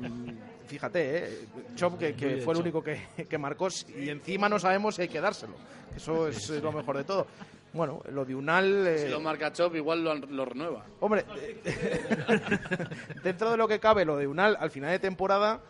[0.67, 1.39] fíjate, ¿eh?
[1.77, 5.21] Chop que, fue el único que, que marcó y encima no sabemos si hay que
[5.21, 5.55] dárselo.
[5.97, 7.27] Eso es lo mejor de todo.
[7.73, 8.87] Bueno, lo de Unal.
[8.87, 10.85] eh, Si lo marca Chop, igual lo, lo renueva.
[11.01, 11.25] Hombre,
[13.23, 15.61] dentro de lo que cabe, lo de Unal al final de temporada,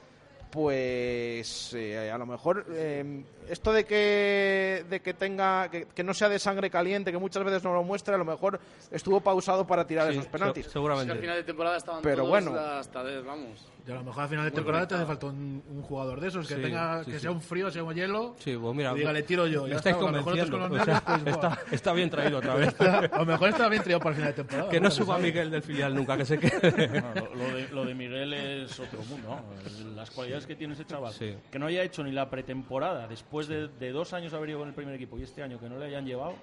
[0.50, 6.12] pues eh, a lo mejor eh, esto de que, de que tenga que, que no
[6.14, 9.66] sea de sangre caliente, que muchas veces no lo muestra, a lo mejor estuvo pausado
[9.66, 10.66] para tirar sí, esos penaltis.
[10.66, 11.12] se- seguramente.
[11.12, 12.52] al final de temporada estaban Pero todos bueno.
[12.58, 13.66] hasta de, vamos.
[13.87, 16.28] Y a lo mejor al final de temporada te hace falta un, un jugador de
[16.28, 17.22] esos que Sí, tenga sí, que sí.
[17.22, 18.34] sea un frío, sea un hielo.
[18.38, 19.66] Sí, pues mira, y diga, le tiro yo.
[19.66, 20.58] ya estáis está, a convenciendo.
[20.78, 22.78] O sea, pues, está, bien traído otra vez.
[22.80, 24.68] a lo mejor está bien tirado para el final de temporada.
[24.70, 25.28] que no suba sabe.
[25.28, 27.00] Miguel del filial nunca, que se quede.
[27.00, 29.40] No, lo, lo de, lo de Miguel es otro mundo.
[29.87, 29.94] ¿no?
[29.96, 31.12] Las cualidades que tiene ese chaval.
[31.12, 31.35] Sí.
[31.51, 34.68] Que no haya hecho ni la pretemporada después de, de dos años haber ido con
[34.68, 36.35] el primer equipo y este año que no le hayan llevado,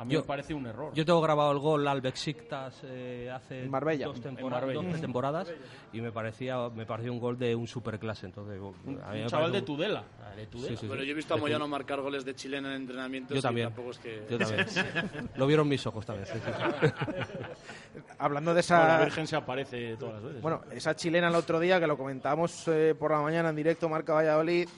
[0.00, 0.92] a mí Yo- me parece un error.
[0.94, 4.06] Yo tengo grabado el gol al Besiktas eh, hace Marbella.
[4.06, 4.80] dos, temporadas, Marbella.
[4.80, 5.52] dos tres temporadas
[5.92, 8.26] y me parecía me pareció un gol de un superclase.
[8.26, 10.04] Entonces, un, a mí me un chaval de un- Tudela.
[10.24, 10.68] ah, de Tudela.
[10.70, 11.06] Sí, sí, Pero sí.
[11.06, 13.66] yo he visto a Moyano tu- marcar goles de chilena en entrenamientos Yo y también.
[13.68, 14.24] tampoco es que...
[14.30, 14.66] Yo también.
[15.36, 16.26] Lo vieron mis ojos también.
[16.26, 16.88] sí, sí, sí.
[18.18, 20.42] Hablando de Bueno, la esa, Virgen se aparece todas las veces.
[20.42, 23.88] bueno, esa chilena el otro día que lo comentábamos eh, por la mañana en directo,
[23.88, 24.68] Marca Valladolid,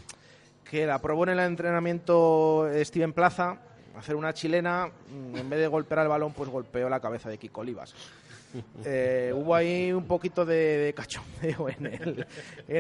[0.69, 3.59] que la probó en el entrenamiento Steven Plaza,
[3.97, 7.39] hacer una chilena, mm, en vez de golpear el balón, pues golpeó la cabeza de
[7.39, 7.95] Kiko Olivas.
[8.85, 12.27] Eh, hubo ahí un poquito de, de cachondeo en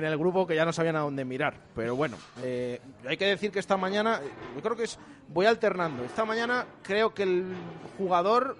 [0.04, 1.54] el, grupo que ya no sabían a dónde mirar.
[1.74, 4.20] Pero bueno, eh, hay que decir que esta mañana,
[4.62, 4.98] creo que es,
[5.28, 6.04] voy alternando.
[6.04, 7.54] Esta mañana creo que el
[7.96, 8.56] jugador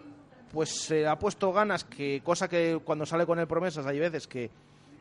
[0.52, 4.26] pues se ha puesto ganas, que cosa que cuando sale con el promesas hay veces
[4.26, 4.50] que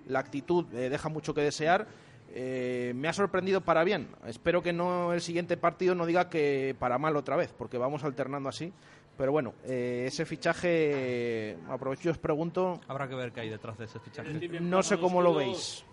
[0.08, 1.88] la actitud eh, deja mucho que desear.
[2.34, 4.08] Eh, me ha sorprendido para bien.
[4.26, 8.04] Espero que no el siguiente partido no diga que para mal otra vez, porque vamos
[8.04, 8.72] alternando así.
[9.18, 13.78] Pero bueno, eh, ese fichaje, aprovecho y os pregunto, Habrá que ver qué hay detrás
[13.78, 14.32] de ese fichaje.
[14.62, 15.84] no sé cómo lo veis.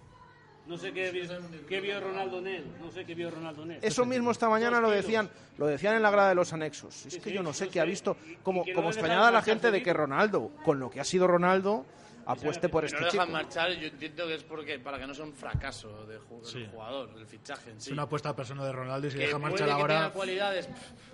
[0.66, 1.26] No sé qué, vi-
[1.66, 2.64] qué vio Ronaldo en él.
[2.78, 3.78] No sé qué vio Ronaldo en él.
[3.80, 7.06] Eso mismo esta mañana lo decían, lo decían en la grada de los anexos.
[7.06, 9.82] Es que sí, yo no sé qué ha visto, como, como extrañada la gente de
[9.82, 9.92] que.
[9.94, 11.86] Ronaldo, con lo que ha sido Ronaldo,
[12.32, 13.32] apueste por Que no este lo dejan chico.
[13.38, 16.66] marchar, yo entiendo que es porque para que no sea un fracaso del Sí.
[16.70, 17.88] jugador, el fichaje en sí.
[17.90, 19.94] Es una apuesta personal de Ronaldo y si que deja puede marchar que ahora.
[19.96, 20.68] tenga cualidades,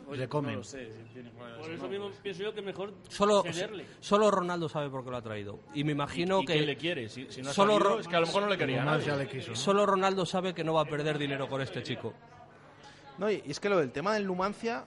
[0.08, 0.52] oye, le comen.
[0.52, 1.88] No lo sé, si tiene cualidades Por eso no.
[1.88, 3.86] mismo pienso yo que mejor Solo, cederle.
[4.00, 5.60] solo Ronaldo sabe por qué lo ha traído.
[5.72, 7.08] Y me imagino ¿Y que quién le quiere?
[7.08, 8.84] Si, si no ha Solo salido, es que a lo mejor no le quería a
[8.84, 9.18] Ronaldo nadie.
[9.18, 9.50] ya le quiso.
[9.50, 9.56] ¿no?
[9.56, 12.12] solo Ronaldo sabe que no va a perder dinero con este chico.
[13.18, 14.84] No, y es que lo del tema del Numancia,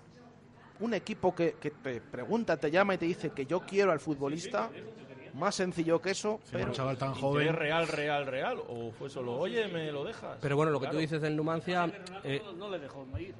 [0.82, 4.00] un equipo que, que te pregunta, te llama y te dice que yo quiero al
[4.02, 4.70] futbolista,
[5.38, 7.54] más sencillo que eso, Siendo pero un chaval tan ¿Interés joven.
[7.56, 8.58] real, real, real?
[8.68, 10.38] ¿O fue solo, oye, me lo dejas?
[10.42, 10.98] Pero bueno, lo que Claro.
[10.98, 11.90] tú dices del Numancia,
[12.24, 13.36] eh, no le dejó ir.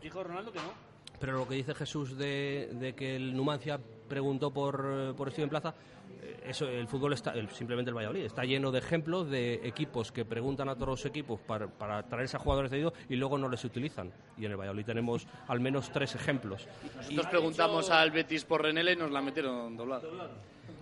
[0.00, 0.90] Dijo Ronaldo que no.
[1.18, 5.50] pero lo que dice Jesús de, de que el Numancia preguntó por, eh, por Steven
[5.50, 5.74] Plaza,
[6.22, 10.10] eh, eso, el fútbol está, el- simplemente el Valladolid, está lleno de ejemplos de equipos
[10.12, 13.50] que preguntan a todos los equipos para, para traerse a jugadores cedidos y luego no
[13.50, 14.10] les utilizan.
[14.38, 16.66] Y en el Valladolid tenemos al menos tres ejemplos.
[16.96, 20.02] Nosotros preguntamos al Betis por Renela y nos la metieron doblada.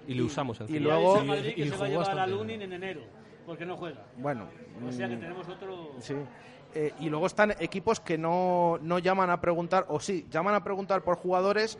[0.08, 0.80] Y le usamos y encima.
[0.80, 2.26] luego, Dice Madrid que y se va a llevar a.
[2.26, 3.02] Lunin en enero,
[3.46, 4.04] porque no juega.
[4.16, 4.48] bueno,
[4.86, 5.92] O sea que mm, tenemos otro...
[6.00, 6.14] sí.
[6.74, 10.62] Eh, y luego están equipos que no, no llaman a preguntar, o sí, llaman a
[10.62, 11.78] preguntar por jugadores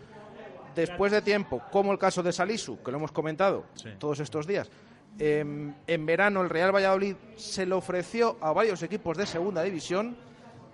[0.75, 3.91] después de tiempo, como el caso de Salisu, que lo hemos comentado Sí.
[3.99, 4.71] todos estos días.
[5.19, 10.17] Em, en verano el Real Valladolid se le ofreció a varios equipos de segunda división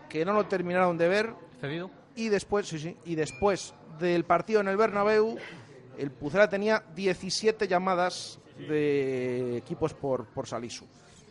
[0.09, 1.90] que no lo terminaron de ver cedido.
[2.14, 5.37] Y después, sí, sí, y después del partido en el Bernabéu,
[5.98, 10.87] el Pucela tenía 17 llamadas de equipos por, por Salisu.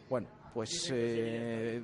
[0.09, 1.81] Bueno, pues eh,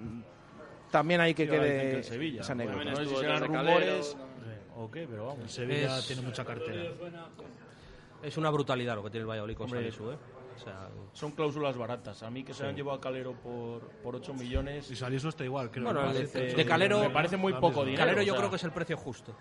[0.91, 2.41] también hay que que quede Sevilla.
[2.41, 2.55] esa.
[2.55, 4.17] No sé si serán rumores
[4.91, 5.43] qué, pero vamos.
[5.43, 6.91] El Sevilla Es- tiene mucha cartera.
[8.23, 9.81] Es una brutalidad lo que tiene el Valladolid con Hombre.
[9.91, 10.17] Salisu, ¿eh?
[10.55, 12.21] O sea, Son cláusulas baratas.
[12.23, 14.91] A mí que se han llevado a Calero por, por 8 millones.
[14.91, 15.85] Y Salisu está igual, creo.
[15.85, 16.55] Bueno, me de- parece.
[16.55, 18.03] de Calero- Me parece muy poco dinero.
[18.03, 19.33] Calero o yo sea, creo que es el precio justo.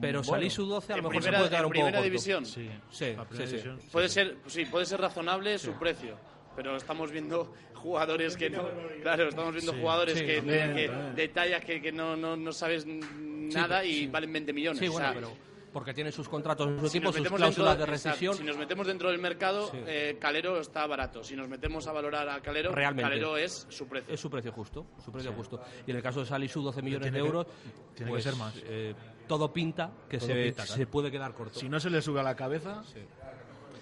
[0.00, 0.24] Pero bueno.
[0.24, 2.04] Salisu 12 a lo mejor primera, se puede quedar un poco primera corto.
[2.04, 3.62] división Sí, Sí, la primera sí, sí.
[3.62, 3.80] división.
[3.92, 6.16] puede ser, sí, puede ser razonable su precio.
[6.56, 8.68] Pero estamos viendo jugadores que no.
[9.02, 11.14] Claro, estamos viendo jugadores sí, que, también, que- también.
[11.14, 14.78] de tallas que, que no, no, no sabes nada y valen 20 millones.
[14.80, 15.32] Sí, O bueno, sea, pero
[15.72, 18.34] porque tiene sus contratos en su si equipo, sus cláusulas de dentro- rescisión.
[18.34, 19.78] si nos metemos dentro del mercado, Sí.
[19.86, 21.24] eh, Calero está barato.
[21.24, 23.08] Si nos metemos a valorar a Calero, Realmente.
[23.10, 24.12] Calero es su precio.
[24.12, 25.60] Es su precio justo, su precio justo.
[25.86, 27.46] Y en el caso de Salisu, 12 millones tiene de que- euros,
[27.94, 28.54] tiene que pues, ser más.
[28.64, 28.94] eh,
[29.26, 31.58] todo pinta que Todo se, pinta, se puede quedar corto.
[31.58, 32.82] Si no se le sube a la cabeza.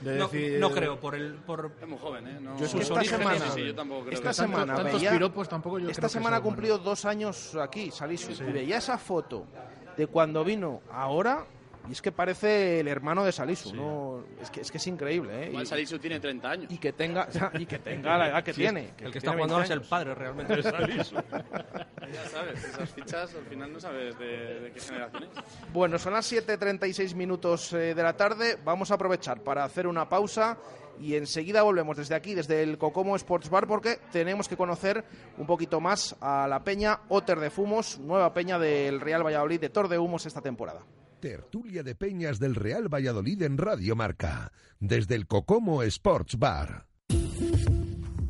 [0.00, 1.34] de no, decir- no creo, por el...
[1.34, 2.38] Por, Es muy joven, ¿eh?
[2.40, 4.94] No, Yo que esta orígenes, semana- sí, sí, yo tampoco creo esta que- semana tantos
[4.94, 6.54] veía- piropos tampoco yo Esta creo que semana ha bueno.
[6.56, 9.44] cumplido dos años aquí, Salisu, y veía esa foto
[9.98, 11.44] de cuando vino ahora
[11.90, 14.24] y es que parece el hermano de Salisu, ¿no?
[14.40, 15.48] Es que es, que es increíble, ¿eh?
[15.48, 16.72] Igual Salisu tiene 30 años.
[16.72, 17.26] y que tenga
[17.58, 18.92] y que tenga la edad que Sí, tiene.
[18.98, 20.54] el que está jugando ahora es el padre realmente.
[22.12, 25.30] Ya sabes, esas fichas al final no sabes de, de qué generación es.
[25.72, 28.58] Bueno, son las 7.36 minutos eh, de la tarde.
[28.64, 30.58] Vamos a aprovechar para hacer una pausa
[30.98, 35.04] y enseguida volvemos desde aquí, desde el Cocomo Sports Bar, porque tenemos que conocer
[35.38, 39.70] un poquito más a la peña Otter de Fumos, nueva peña del Real Valladolid de
[39.70, 40.80] Tor de Humos esta temporada.
[41.20, 46.86] Tertulia de Peñas del Real Valladolid en Radio Marca, desde el Cocomo Sports Bar.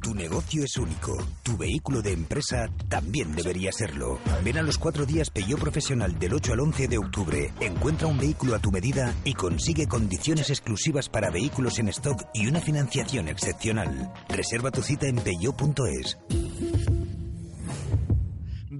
[0.03, 1.17] Tu negocio es único.
[1.45, 4.19] Tu vehículo de empresa también debería serlo.
[4.43, 7.53] Ven a los cuatro días Peugeot Profesional del 8 al 11 de octubre.
[7.61, 12.49] Encuentra un vehículo a tu medida y consigue condiciones exclusivas para vehículos en stock y
[12.49, 14.13] una financiación excepcional.
[14.29, 16.19] Reserva tu cita en peugeot.es.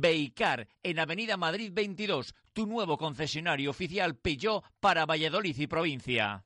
[0.01, 6.45] Beicar, en Avenida Madrid 22, tu nuevo concesionario oficial Peugeot para Valladolid y provincia.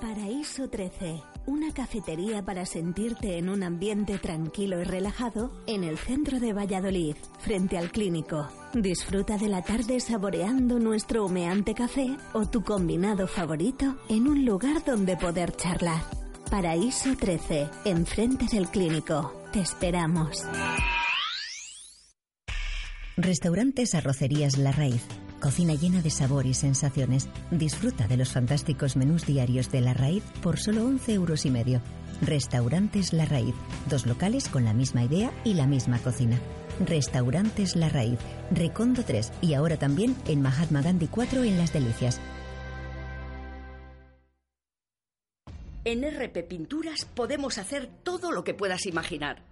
[0.00, 6.40] Paraíso 13, una cafetería para sentirte en un ambiente tranquilo y relajado en el centro
[6.40, 8.48] de Valladolid, frente al clínico.
[8.74, 14.84] Disfruta de la tarde saboreando nuestro humeante café o tu combinado favorito en un lugar
[14.84, 16.02] donde poder charlar.
[16.50, 19.32] Paraíso 13, enfrente del clínico.
[19.52, 20.44] Te esperamos.
[23.22, 25.00] Restaurantes Arrocerías La Raíz.
[25.40, 27.28] Cocina llena de sabor y sensaciones.
[27.52, 31.80] Disfruta de los fantásticos menús diarios de La Raíz por solo 11 euros y medio.
[32.20, 33.54] Restaurantes La Raíz.
[33.88, 36.36] Dos locales con la misma idea y la misma cocina.
[36.84, 38.18] Restaurantes La Raíz.
[38.50, 42.20] Recondo 3 y ahora también en Mahatma Gandhi 4 en Las Delicias.
[45.84, 49.51] En RP Pinturas podemos hacer todo lo que puedas imaginar.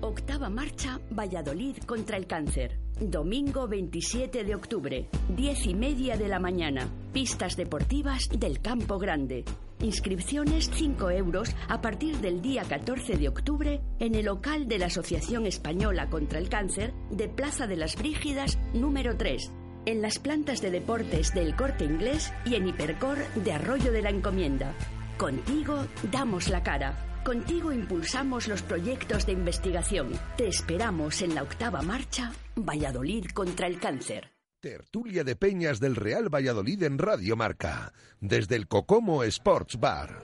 [0.00, 2.78] Octava marcha Valladolid contra el cáncer.
[3.00, 6.88] Domingo 27 de octubre, 10 y media de la mañana.
[7.12, 9.44] Pistas deportivas del Campo Grande.
[9.80, 14.86] Inscripciones 5 euros a partir del día 14 de octubre en el local de la
[14.86, 19.50] Asociación Española contra el Cáncer de Plaza de las Brígidas número 3.
[19.86, 24.10] En las plantas de deportes del Corte Inglés y en Hipercor de Arroyo de la
[24.10, 24.74] Encomienda.
[25.16, 27.15] Contigo damos la cara.
[27.26, 30.12] Contigo impulsamos los proyectos de investigación.
[30.36, 34.30] Te esperamos en la octava marcha, Valladolid contra el cáncer.
[34.60, 40.22] Tertulia de Peñas del Real Valladolid en Radio Marca, desde el Cocomo Sports Bar.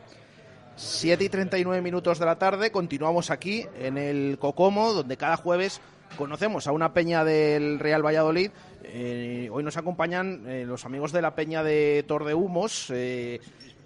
[0.76, 5.80] 7 y 39 minutos de la tarde, continuamos aquí en el Cocomo, donde cada jueves
[6.16, 8.52] conocemos a una peña del Real Valladolid.
[8.84, 12.90] Eh, hoy nos acompañan eh, los amigos de la peña de Tordehumos.
[12.90, 13.40] Eh,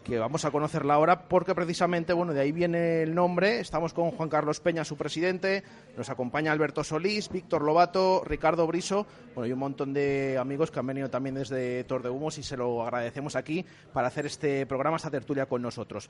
[0.07, 3.59] que vamos a conocerla ahora porque precisamente, bueno, de ahí viene el nombre.
[3.59, 5.65] Estamos con Juan Carlos Peña, su presidente,
[5.97, 10.79] nos acompaña Alberto Solís, Víctor Lobato, Ricardo Briso, bueno, y un montón de amigos que
[10.79, 15.11] han venido también desde Tordehumos y se lo agradecemos aquí para hacer este programa, esta
[15.11, 16.09] tertulia con nosotros.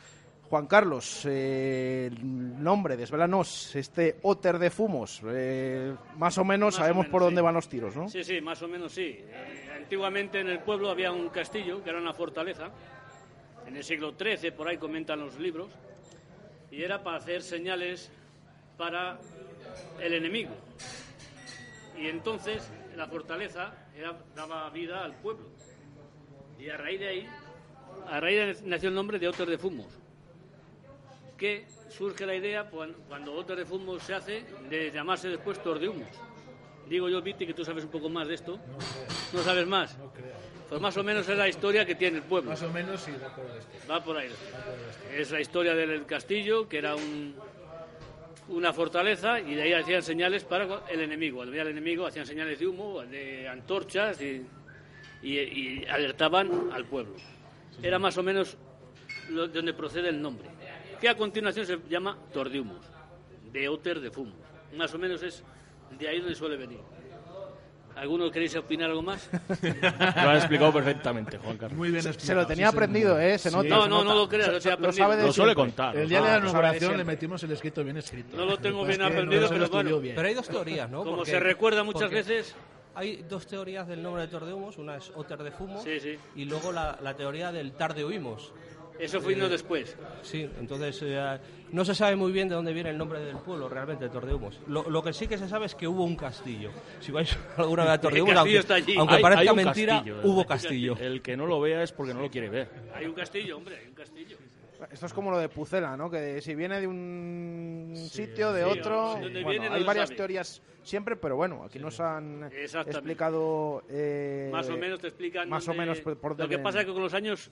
[0.50, 6.74] Juan Carlos, eh, el nombre, desvelanos, este Otter de Fumos, eh, más o menos Más
[6.74, 8.08] o sabemos menos, por dónde van los tiros, ¿no?
[8.08, 9.24] Sí, sí, más o menos sí.
[9.26, 12.70] Eh, antiguamente en el pueblo había un castillo que era una fortaleza.
[13.66, 15.70] En el siglo XIII, por ahí comentan los libros.
[16.70, 18.10] Y era para hacer señales
[18.76, 19.18] para
[20.00, 20.50] el enemigo.
[21.98, 25.46] Y entonces la fortaleza era- daba vida al pueblo.
[26.58, 27.28] Y a raíz de ahí,
[28.08, 29.86] a raíz de ahí nació el nombre de Otter de Fumos.
[31.36, 35.78] Que surge la idea cuan- cuando Otter de Fumos se hace de llamarse después Tor
[35.78, 36.08] de Humos.
[36.88, 38.58] Digo yo, Viti, que tú sabes un poco más de esto.
[39.32, 39.96] ¿No sabes más?
[40.68, 42.50] Pues más o menos es la historia que tiene el pueblo.
[42.50, 43.56] Más o menos sí, de acuerdo.
[43.56, 43.86] Este.
[43.88, 44.28] Va por ahí.
[45.14, 47.36] Es la historia del castillo, que era un,
[48.48, 51.36] una fortaleza, y de ahí hacían señales para el enemigo.
[51.36, 54.44] Cuando veía al enemigo hacían señales de humo, de antorchas, y,
[55.22, 57.14] y- y alertaban al pueblo.
[57.82, 58.56] Era más o menos
[59.30, 60.48] lo- de donde procede el nombre.
[61.00, 62.84] Que a continuación se llama Tordehumos,
[63.52, 64.34] de Otter de Fumo.
[64.76, 65.44] Más o menos es
[65.96, 66.80] de ahí donde suele venir.
[67.96, 69.28] ¿Alguno queréis opinar algo más?
[69.62, 71.78] Lo has explicado perfectamente, Juan Carlos.
[71.78, 73.38] Muy bien Se lo tenía aprendido, ¿eh?
[73.38, 73.68] Se nota.
[73.68, 74.04] No, se no, nota.
[74.04, 75.96] no lo creas, lo lo sabe de Lo suele contar.
[75.96, 78.36] El día de Ah, la de inauguración le metimos el escrito bien escrito.
[78.36, 80.00] No lo tengo Pues bien no aprendido, lo pero bueno.
[80.00, 80.14] bien.
[80.14, 81.04] Pero hay dos teorías, ¿no?
[81.04, 82.54] Como Porque- se recuerda muchas veces,
[82.98, 84.78] Hay dos teorías del nombre de Tordehumos.
[84.78, 86.16] Una es Otter de Fumo Sí, sí.
[86.34, 88.54] y luego la, la teoría del Tarde Huimos.
[88.98, 89.96] Eso fue uno después.
[90.22, 91.38] Sí, entonces eh,
[91.72, 94.60] no se sabe muy bien de dónde viene el nombre del pueblo realmente, Tordehumos.
[94.66, 96.70] Lo, lo que sí que se sabe es que hubo un castillo.
[97.00, 98.94] Si vais alguna vez a Tordehumos, aunque, está allí.
[98.96, 100.96] aunque Hay- parezca hay un mentira, castillo, hubo hay castillo.
[101.00, 102.68] El que no lo vea es porque no lo quiere ver.
[102.94, 104.36] Hay un castillo, hombre, hay un castillo.
[104.92, 106.10] Esto es como lo de Pucela, ¿no?
[106.10, 109.14] Que si viene de un sitio, de sí, otro.
[109.14, 110.16] sí, bueno, viene no hay se varias sabe.
[110.18, 113.82] teorías siempre, pero bueno, aquí nos han explicado.
[113.88, 115.48] eh, Más o menos te explican.
[115.48, 117.50] Más o dónde- menos por, por Lo que pasa es que con los años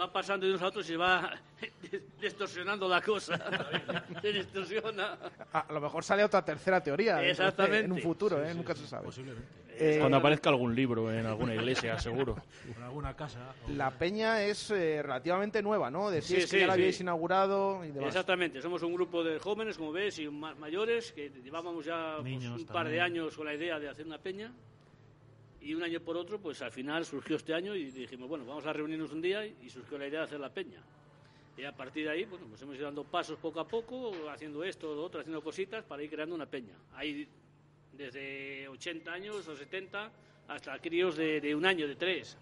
[0.00, 1.32] va pasando de unos a otros y se va
[2.20, 3.38] distorsionando la cosa.
[4.22, 5.18] se distorsiona.
[5.52, 7.84] A, a lo mejor sale otra tercera teoría Exactamente.
[7.86, 8.54] en un futuro, ¿eh?
[8.54, 9.04] Nunca se sabe.
[9.06, 9.48] Posiblemente.
[9.80, 12.36] Eh, Cuando aparezca algún libro en alguna iglesia, seguro.
[12.76, 13.54] En alguna casa.
[13.66, 16.10] o- la peña es eh, relativamente nueva, ¿no?
[16.10, 16.80] Decís Sí, que sí, ya la sí.
[16.80, 18.08] habíais inaugurado y demás.
[18.08, 22.24] Exactamente, somos un grupo de jóvenes, como ves, y más mayores, que llevábamos ya pues,
[22.24, 24.52] Niños un par de años con la idea de hacer una peña.
[25.60, 28.64] Y un año por otro, pues al final surgió este año y dijimos, bueno, vamos
[28.66, 30.80] a reunirnos un día y surgió la idea de hacer la peña.
[31.56, 34.62] Y a partir de ahí, bueno, pues hemos ido dando pasos poco a poco, haciendo
[34.62, 36.74] esto, lo otro, haciendo cositas para ir creando una peña.
[36.94, 37.26] Hay
[37.92, 40.10] desde 80 años o 70
[40.46, 42.38] hasta críos de, de un año, de tres.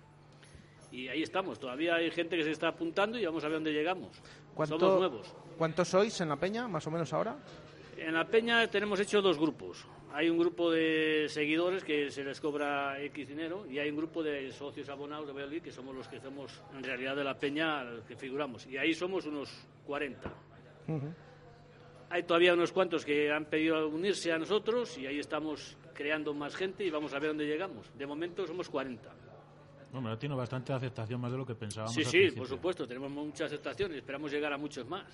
[0.92, 3.72] Y ahí estamos, todavía hay gente que se está apuntando y vamos a ver dónde
[3.72, 4.20] llegamos.
[4.54, 5.34] ¿Cuánto- Somos nuevos.
[5.56, 7.36] ¿Cuántos sois en la peña, más o menos ahora?
[7.96, 9.86] En la peña tenemos hecho dos grupos.
[10.12, 14.22] Hay un grupo de seguidores que se les cobra X dinero y hay un grupo
[14.22, 17.84] de socios abonados de Valladolid que somos los que somos en realidad de la peña
[17.84, 18.66] los que figuramos.
[18.66, 19.50] Y ahí somos unos
[19.86, 20.32] 40.
[22.08, 26.54] Hay todavía unos cuantos que han pedido unirse a nosotros y ahí estamos creando más
[26.54, 27.90] gente y vamos a ver dónde llegamos.
[27.96, 29.10] De momento somos 40.
[29.92, 31.94] Bueno, ha tenido bastante aceptación más de lo que pensábamos.
[31.94, 32.42] Sí, al sí, principio.
[32.42, 35.04] por supuesto, tenemos mucha aceptación y esperamos llegar a muchos más.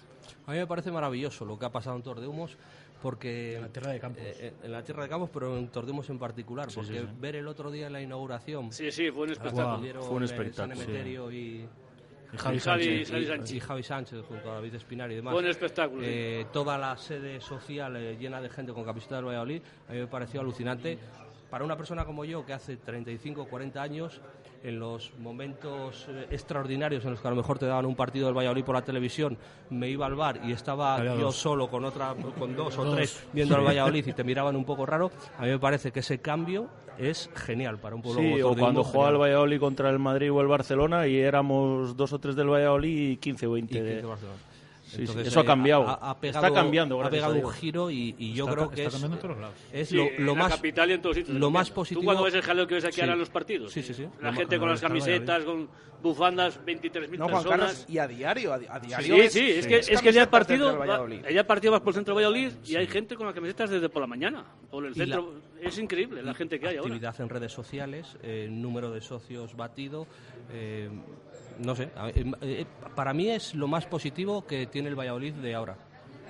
[0.46, 2.56] A mí me parece maravilloso lo que ha pasado en Tordehumos
[3.02, 4.22] porque En la tierra de Campos.
[4.24, 7.06] eh, en la tierra de Campos, pero en Tordehumos en particular, Sí, porque sí, sí.
[7.20, 10.02] ver el otro día en la inauguración Sí, sí, fue un a espectáculo.
[10.02, 10.90] Fue un eh, espectáculo, San sí.
[10.90, 11.66] Emeterio y,
[12.32, 13.10] Y Javi Y Javi- Sánchez.
[13.10, 13.50] Javi y- Sánchez.
[13.56, 15.32] y Javi Sánchez junto a David Espinar y demás.
[15.34, 16.00] Fue un espectáculo.
[16.02, 16.08] sí.
[16.10, 19.98] Eh, toda la sede social eh, llena de gente con camiseta del Valladolid, a mí
[19.98, 20.98] me pareció alucinante.
[21.52, 24.22] Para una persona como yo, que hace 35 40 años,
[24.64, 28.24] en los momentos eh, extraordinarios en los que a lo mejor te daban un partido
[28.24, 29.36] del Valladolid por la televisión,
[29.68, 31.36] me iba al bar y estaba Había yo dos.
[31.36, 32.94] solo con otra, con dos o Dos.
[32.96, 36.00] tres viendo al Valladolid y te miraban un poco raro, a mí me parece que
[36.00, 39.18] ese cambio es genial para un pueblo Sí, como o cuando jugaba el.
[39.18, 43.16] Valladolid contra el Madrid o el Barcelona y éramos dos o tres del Valladolid y
[43.18, 44.00] 15 o 20 Y de...
[44.00, 44.06] que-
[44.96, 45.98] Sí, sí, eso ha cambiado.
[46.22, 49.16] Está cambiando, ha pegado un giro y, y yo Está creo que está es, cambiando
[49.16, 49.56] en todos lados.
[49.72, 51.38] es Sí, lo, en lo la más capital y en todos sitios.
[51.38, 52.00] lo más positivo.
[52.00, 53.00] Tú cuando ves el jaleo que ves aquí Sí.
[53.00, 53.72] ahora en los partidos.
[53.72, 54.06] Sí, sí, sí.
[54.20, 55.68] La Lo- gente con las camisetas, con
[56.02, 57.44] bufandas, 23.000 No, personas.
[57.58, 59.14] Carlos, y a diario, a, di- a diario.
[59.14, 61.80] Sí, ves- sí, es que, es que ya el partido, va- ya el partido vas
[61.80, 64.44] por el centro de Valladolid y hay gente con las camisetas desde por la mañana.
[64.70, 65.34] Por el la- centro.
[65.60, 66.88] Es increíble la gente que hay ahora.
[66.88, 70.06] actividad en redes sociales, eh, número de socios batido.
[70.54, 70.90] eh,
[71.64, 75.34] no sé, a- eh, eh, para mí es lo más positivo que tiene el Valladolid
[75.34, 75.76] de ahora.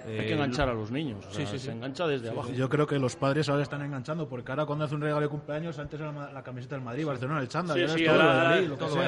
[0.04, 1.24] Hay Eh, que enganchar a los niños.
[1.24, 1.70] o Sí, sea, sí, se sí.
[1.70, 2.50] engancha desde abajo.
[2.52, 5.28] Yo creo que los padres ahora están enganchando, porque ahora cuando hace un regalo de
[5.28, 8.04] cumpleaños, antes era la, la camiseta del Madrid, Barcelona, el chándal, Sí, sí.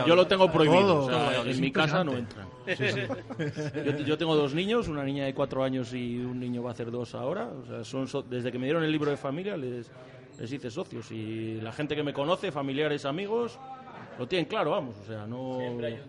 [0.06, 2.12] Yo lo tengo prohibido, o sea, en mi casa no.
[2.12, 3.00] Sí, sí.
[3.84, 6.72] yo, yo tengo dos niños, una niña de cuatro años y un niño va a
[6.74, 7.48] hacer dos ahora.
[7.48, 9.90] O sea, son so- desde que me dieron el libro de familia les,
[10.38, 13.58] les hice socios y la gente que me conoce, familiares, amigos,
[14.18, 14.96] lo tienen claro, vamos.
[14.98, 15.58] O sea, no.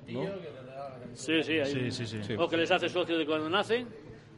[0.08, 0.30] ¿no?
[1.14, 2.34] Sí, sí, hay Sí, un- sí, sí.
[2.38, 3.88] O que les hace socio de cuando nacen,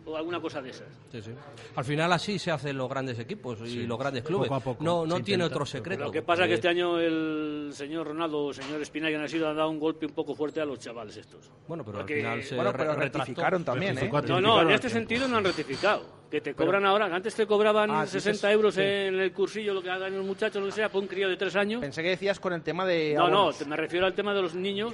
[0.05, 0.88] o alguna cosa de esas.
[1.11, 1.32] Sí, sí.
[1.76, 4.47] Al final así se hacen los grandes equipos y los grandes clubes.
[4.47, 5.55] Poco a poco, no no tiene intenta.
[5.55, 6.03] otro secreto.
[6.05, 9.15] Lo que pasa es que este año el señor Ronaldo o el señor Espina que
[9.18, 11.49] han sido han dado un golpe un poco fuerte a los chavales estos.
[11.68, 14.09] Bueno, pero Porque- al final se Bueno, pero re- rectificaron también, ¿eh?
[14.28, 16.16] No, no, en este sentido no han rectificado.
[16.30, 18.82] Que te cobran ahora, antes te cobraban Ah, 60 dices- euros sí.
[18.82, 21.38] en el cursillo, lo que hagan los muchachos, lo que sea, por un crío de
[21.38, 21.80] tres años.
[21.80, 23.13] Pensé que decías con el tema de.
[23.15, 23.65] No, no, abonos.
[23.67, 24.93] me refiero al tema de los niños.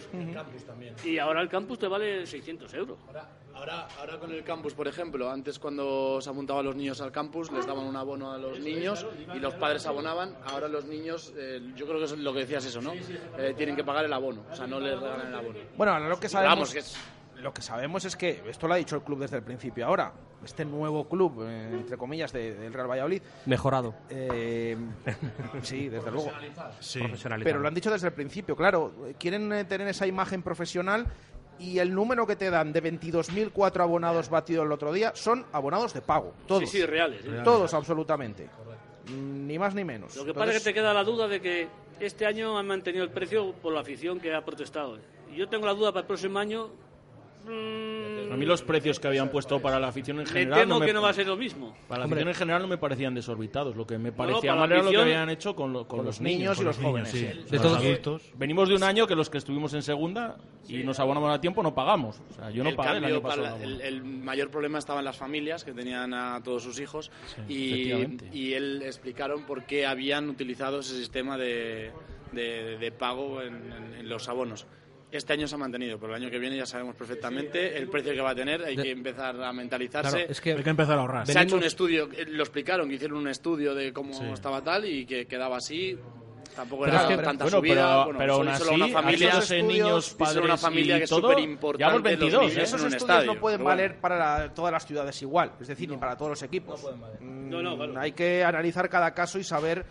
[1.03, 2.97] Y ahora el campus te vale 600 euros.
[3.55, 7.51] Ahora, ahora con el campus, por ejemplo, antes cuando se apuntaban los niños al campus
[7.51, 9.05] les daban un abono a los niños
[9.35, 10.35] y los padres abonaban.
[10.45, 12.93] Ahora los niños, eh, yo creo que es lo que decías eso, ¿no?
[12.93, 15.59] Eh, tienen que pagar el abono, o sea, no les regalan el abono.
[15.77, 16.97] Bueno, ahora lo que sabemos, Vamos, que es-
[17.43, 19.85] lo que sabemos es que esto lo ha dicho el club desde el principio.
[19.85, 20.13] Ahora,
[20.43, 23.93] este nuevo club, eh, entre comillas, de- del Real Valladolid, Mejorado.
[24.09, 24.77] eh,
[25.61, 26.29] sí, desde luego.
[26.31, 27.43] Profesionalizado.
[27.43, 28.91] Pero lo han dicho desde el principio, claro.
[29.19, 31.05] Quieren eh, tener esa imagen profesional
[31.59, 35.93] y el número que te dan de 22.004 abonados batidos el otro día son abonados
[35.93, 36.33] de pago.
[36.47, 36.69] Todos.
[36.69, 37.21] Sí, sí, reales.
[37.43, 38.49] Todos, absolutamente.
[39.15, 40.15] Ni más ni menos.
[40.15, 41.67] Lo que pasa es que te queda la duda de que
[41.99, 44.97] este año han mantenido el precio por la afición que ha protestado.
[45.31, 46.69] Y yo tengo la duda para el próximo año.
[47.45, 50.59] Mm, A mí los precios que habían puesto para la afición en Me general.
[50.61, 51.75] temo me- que no va a ser lo mismo.
[51.87, 52.17] Para la Hombre.
[52.21, 53.75] afición en general no me parecían desorbitados.
[53.75, 56.19] Lo que me parecía la mal era lo que habían hecho con, lo- con los
[56.21, 56.59] niños.
[56.59, 57.25] y los jóvenes, sí.
[57.49, 58.23] De todos adultos.
[58.35, 60.37] Venimos de un año que los que estuvimos en segunda
[60.67, 62.21] y nos abonamos a tiempo no pagamos.
[62.31, 63.57] O sea, yo no el, pagué el año pasado.
[63.61, 67.11] el, el mayor problema estaba en las familias que tenían a todos sus hijos
[67.47, 67.91] y,
[68.31, 71.91] y él explicaron por qué habían utilizado ese sistema de,
[72.31, 74.65] de- de pago en, en- en los abonos.
[75.13, 78.13] Este año se ha mantenido, pero el año que viene ya sabemos perfectamente el precio
[78.13, 78.63] que va a tener.
[78.63, 80.09] Hay que empezar a mentalizarse.
[80.17, 81.27] Claro, es que Hay que empezar a ahorrar.
[81.27, 84.23] Se ha hecho un estudio, eh, lo explicaron, que hicieron un estudio de cómo Sí.
[84.33, 85.97] estaba tal y que quedaba así.
[86.55, 87.73] Tampoco Pero era es que- tanta bueno, subida.
[87.73, 90.95] pero- bueno, pero aún solo así, una familia, haciéndose estudios, niños, solo una padres familia
[90.95, 91.77] y que es súper importante.
[91.83, 92.45] llevamos 22, ¿eh?
[92.61, 93.33] Esos estudios estadio.
[93.33, 93.81] no pueden pero bueno.
[93.81, 96.83] valer para la- todas las ciudades igual, es decir, ni para todos los equipos.
[97.19, 97.99] Mm, No, no, claro.
[97.99, 99.85] Hay que analizar cada caso y saber.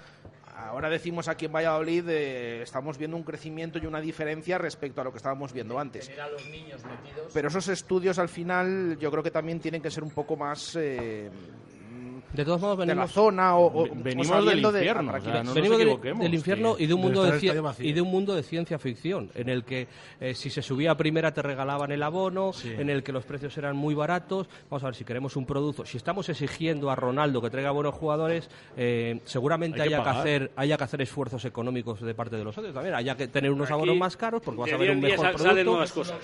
[0.69, 5.05] Ahora decimos aquí en Valladolid, eh, estamos viendo un crecimiento y una diferencia respecto a
[5.05, 6.07] lo que estábamos viendo antes.
[6.07, 7.33] Tener a los niños metidos.
[7.33, 10.77] Pero esos estudios al final yo creo que también tienen que ser un poco más
[10.77, 11.31] eh,
[12.33, 15.25] De todos modos, de la venimos, zona o, o- Venimos del de- infierno, para o
[15.25, 17.39] sea, no venimos del- equivoquemos, del infierno y de un mundo de,
[17.81, 19.87] y de un mundo de ciencia ficción en el que
[20.21, 23.57] eh, si se subía a primera te regalaban el abono en el que los precios
[23.59, 24.49] eran muy baratos.
[24.71, 27.95] Vamos a ver si queremos un producto si estamos exigiendo a Ronaldo que traiga buenos
[27.95, 32.37] jugadores eh, seguramente Hay que haya que, hacer haya que hacer esfuerzos económicos de parte
[32.37, 32.95] de los socios también.
[32.95, 35.19] Haya que tener unos Aquí, abonos más caros porque vas de a ver un mejor
[35.19, 35.71] sa- salen producto.
[35.71, 36.17] nuevas cosas.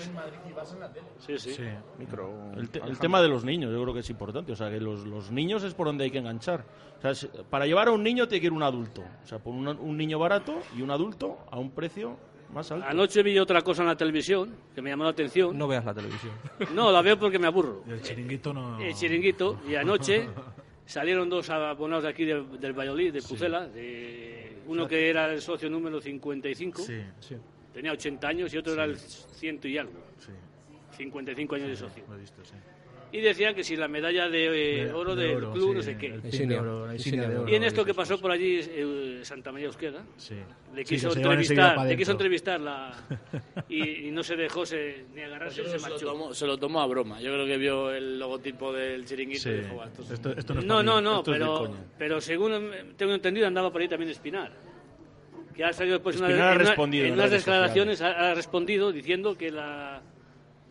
[1.25, 1.53] Sí, sí.
[1.53, 1.63] Sí.
[1.99, 4.51] Micro- El, te- el tema de los niños, yo creo que es importante.
[4.51, 6.63] O sea, que los, los niños es por donde hay que enganchar.
[7.03, 9.03] O sea, para llevar a un niño tiene que ir un adulto.
[9.23, 12.17] O sea, por un, un niño barato y un adulto a un precio
[12.53, 12.85] más alto.
[12.87, 15.57] Anoche vi otra cosa en la televisión que me llamó la atención.
[15.57, 16.33] no veas la televisión
[16.73, 17.83] No, la veo porque me aburro.
[17.87, 18.79] Y el chiringuito no.
[18.79, 19.61] El chiringuito.
[19.67, 20.27] Y anoche
[20.85, 23.67] salieron dos abonados de aquí de- del Valladolid, de Pucela.
[23.67, 26.81] De, uno que era el socio número 55.
[26.81, 27.01] Sí,
[27.73, 29.93] Tenía 80 años y otro era el ciento y algo.
[30.19, 30.31] sí.
[30.97, 32.03] 55 años de socio.
[32.09, 32.55] Lo he visto, sí.
[33.11, 34.45] Y decían que si la medalla de,
[34.81, 36.09] eh, De- oro de del oro, club, sí, no sé qué.
[36.11, 40.03] de oro, de oro, Y en esto que pasó por allí, eh, Santa María Euskeda,
[40.17, 40.35] Sí.
[40.75, 42.11] le quiso entrevistar, le quiso dentro.
[42.13, 42.93] entrevistarla
[43.69, 46.05] y, y no se dejó se, ni agarrarse, se se, lo marchó.
[46.05, 47.19] tomó, se lo tomó a broma.
[47.19, 49.49] Yo creo que vio el logotipo del chiringuito Sí.
[49.49, 51.57] y dijo, "Va, esto es- Esto, esto no es No, no, no, esto es pero,
[51.57, 51.77] coña.
[51.97, 54.51] pero según eh, tengo entendido andaba por ahí también Espinar.
[55.55, 58.33] Que ha salido después en una- en una- respondido en en unas declaraciones, ha, ha
[58.35, 60.01] respondido diciendo que la,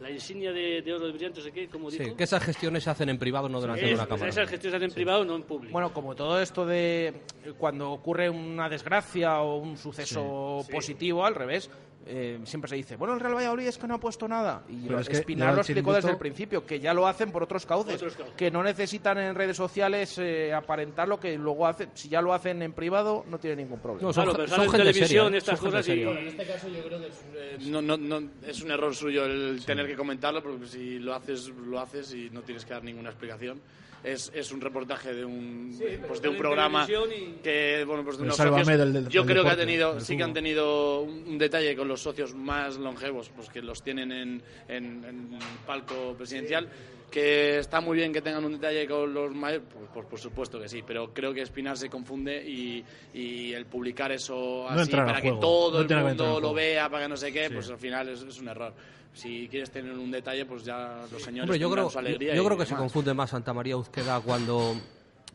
[0.01, 2.17] la insignia de, de oro de brillante, no sé qué, como Sí, dijo.
[2.17, 4.73] que esas gestiones se hacen en privado no delante de Es- una cámara esas gestiones
[4.73, 5.73] se hacen en privado, no en público.
[5.73, 7.15] Bueno, como todo esto de
[7.59, 10.73] cuando ocurre una desgracia o un suceso Sí.
[10.73, 11.69] positivo, al revés,
[12.07, 14.63] eh, siempre se dice, bueno, el Real Valladolid es que no ha puesto nada.
[14.69, 17.43] Y Pero es que Espinar lo explicó desde el principio, que ya lo hacen por
[17.43, 18.35] otros cauces, Otros cauces.
[18.37, 21.91] que no necesitan en redes sociales eh, aparentar lo que luego hacen.
[21.95, 24.07] Si ya lo hacen en privado, no tiene ningún problema.
[24.09, 25.91] No, son Claro, pero son sale en gente televisión seria, estas Son gente cosas y-
[25.91, 26.21] seria.
[26.21, 29.25] En este caso yo creo que es, eh, no, no, no, es un error suyo
[29.27, 32.85] el tener que comentarlo, porque si lo haces, lo haces y no tienes que dar
[32.85, 33.61] ninguna explicación.
[34.05, 35.77] Es, es un reportaje de un,
[36.07, 38.67] pues de un programa y- que, bueno, pues de unos socios.
[38.79, 41.75] del- del- yo del creo que ha tenido, sí que han tenido un, un detalle
[41.77, 46.69] con los socios más longevos, pues que los tienen en, en, en palco presidencial.
[47.11, 50.61] Que está muy bien que tengan un detalle con los mayores, pues, por, por supuesto
[50.61, 52.85] que sí, pero creo que Espinar se confunde y,
[53.15, 56.53] y el publicar eso No así para que juego, todo no el mundo el lo
[56.53, 57.55] vea, para que no sé qué, Sí.
[57.55, 58.75] pues al final es, es un error.
[59.15, 62.35] Si quieres tener un detalle, pues ya los señores Hombre, yo creo, su alegría.
[62.35, 64.75] yo creo que se confunde más Santa María Uzqueda cuando...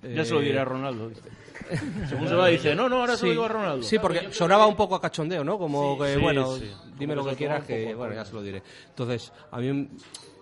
[0.03, 1.21] Ya se lo diré a Ronaldo, dice.
[2.09, 3.83] Según se va, dice, no, no, ahora se lo digo a Ronaldo.
[3.83, 5.57] Sí, porque sonaba un poco a cachondeo, ¿no?
[5.57, 6.69] Como que, Sí, bueno, sí.
[6.99, 8.61] dime lo que quieras, que, bueno, ya se lo diré.
[8.89, 9.87] Entonces, a mí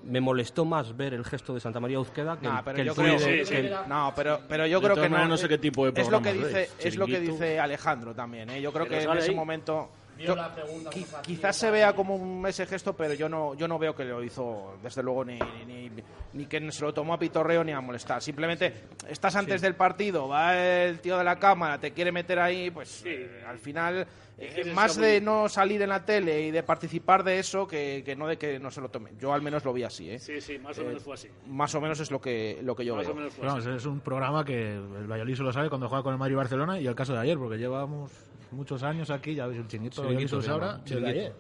[0.04, 2.82] me molestó más ver el gesto de Santa María Uzqueda que, Nah, el- pero que
[2.82, 5.38] el yo creo de- que- que no, pero, pero yo De creo que no.
[5.38, 8.50] sé qué tipo de es lo que dice, es lo que dice Alejandro también.
[8.50, 8.62] ¿eh?
[8.62, 9.36] Yo creo Pero que en ese ahí.
[9.36, 9.90] momento
[10.28, 13.28] yo- la pregunta qui- muy fácil, quizás se vea como un ese gesto, pero yo
[13.30, 16.04] no yo no veo que lo hizo desde luego ni, ni, ni-
[16.34, 18.22] ni que se lo tomó a pitorreo ni a molestar.
[18.22, 18.74] Simplemente
[19.10, 23.04] estás antes del partido, va el tío de la cámara, te quiere meter ahí, pues
[23.06, 24.08] eh, al final
[24.38, 27.68] eh, se más muy de no salir en la tele y de participar de eso
[27.68, 29.12] que, que no de que no se lo tome.
[29.20, 30.20] Yo al menos lo vi así, ¿eh?
[30.20, 31.28] Sí, sí, más o Eh, menos fue así.
[31.48, 33.14] Más o menos es lo que lo que yo Más veo.
[33.14, 33.68] o menos fue Pero así.
[33.68, 36.38] vamos, es un programa que el Valladolid solo sabe cuando juega con el Madrid y
[36.38, 38.12] Barcelona y el caso de ayer, porque llevamos
[38.52, 41.34] muchos años aquí, ya veis el chinguito, lo se ahora, ayer.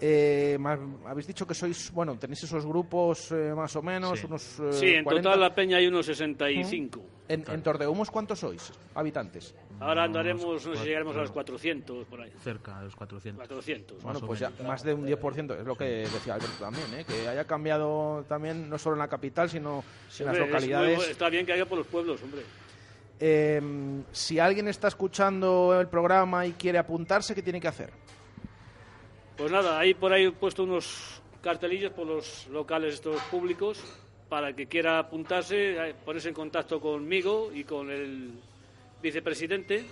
[0.00, 0.56] Eh,
[1.06, 4.26] habéis dicho que sois, bueno, tenéis esos grupos eh, más o menos, Sí.
[4.26, 5.28] unos eh, Sí, en 40.
[5.28, 7.00] total la peña hay unos 65.
[7.26, 9.56] En, en Tordehumos, ¿cuántos sois habitantes?
[9.80, 12.30] Ahora andaremos, no sé si llegaremos a los 400 por ahí.
[12.42, 13.44] Cerca de los 400.
[13.48, 14.02] 400.
[14.04, 17.04] Bueno, pues ya más de un 10%, es lo que decía Alberto también, ¿eh?
[17.04, 20.62] que haya cambiado también no solo en la capital, sino Sí, en las hombre, es
[20.62, 21.08] muy localidades.
[21.10, 22.42] está bien que haya por los pueblos, hombre.
[23.20, 23.60] Eh,
[24.12, 27.90] si alguien está escuchando el programa y quiere apuntarse, ¿qué tiene que hacer?
[29.36, 33.82] Pues nada, ahí por ahí he puesto unos cartelillos por los locales estos públicos
[34.28, 38.32] para el que quiera apuntarse, eh, ponerse en contacto conmigo y con el
[39.02, 39.84] vicepresidente.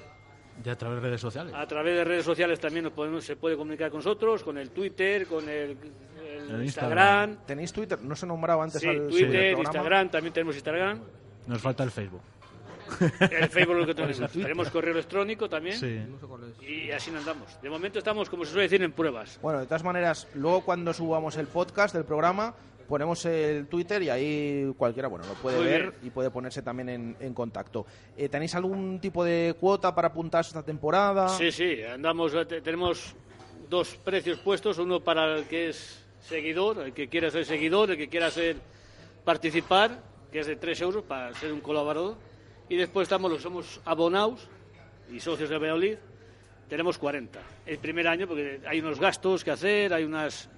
[0.64, 1.53] Ya a través de redes sociales.
[1.55, 4.70] A través de redes sociales también nos podemos, se puede comunicar con nosotros, con el
[4.70, 5.77] Twitter, con el,
[6.18, 7.39] el El Instagram.
[7.47, 8.01] ¿Tenéis Twitter?
[8.03, 9.61] No se nombraba antes Sí, al Twitter, programa.
[9.62, 11.01] Instagram, también tenemos Instagram.
[11.47, 12.22] Nos falta el Facebook.
[13.20, 14.30] El Facebook lo que tenemos.
[14.32, 15.76] tenemos correo electrónico también.
[15.78, 16.01] Sí.
[16.66, 17.61] Y así nos andamos.
[17.62, 19.39] De momento estamos, como se suele decir, en pruebas.
[19.43, 22.55] Bueno, de todas maneras, luego cuando subamos el podcast del programa,
[22.89, 25.95] ponemos el Twitter y ahí cualquiera, bueno, lo puede Muy ver bien.
[26.05, 27.84] y puede ponerse también en, en contacto.
[28.16, 31.28] Eh, ¿Tenéis algún tipo de cuota para apuntarse esta temporada?
[31.30, 33.14] Sí, sí, andamos, eh, te- tenemos
[33.68, 37.97] dos precios puestos, uno para el que es seguidor, el que quiera ser seguidor, el
[37.97, 38.57] que quiera ser
[39.24, 39.99] participar,
[40.30, 42.16] que es de 3 euros para ser un colaborador,
[42.68, 44.48] y después estamos los que somos abonados
[45.10, 45.96] y socios de Valladolid,
[46.68, 47.40] tenemos 40.
[47.64, 50.50] El primer año, porque hay unos gastos que hacer, hay unas...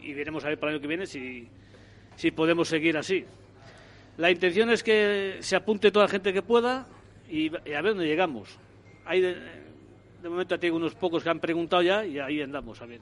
[0.00, 1.48] y, veremos a ver para el año que viene si,
[2.16, 3.24] si podemos seguir así.
[4.18, 6.86] La intención es que se apunte toda la gente que pueda
[7.28, 8.58] y, y a ver dónde llegamos.
[9.04, 9.36] Hay de,
[10.22, 13.00] de momento tengo unos pocos que han preguntado ya y ahí andamos a ver.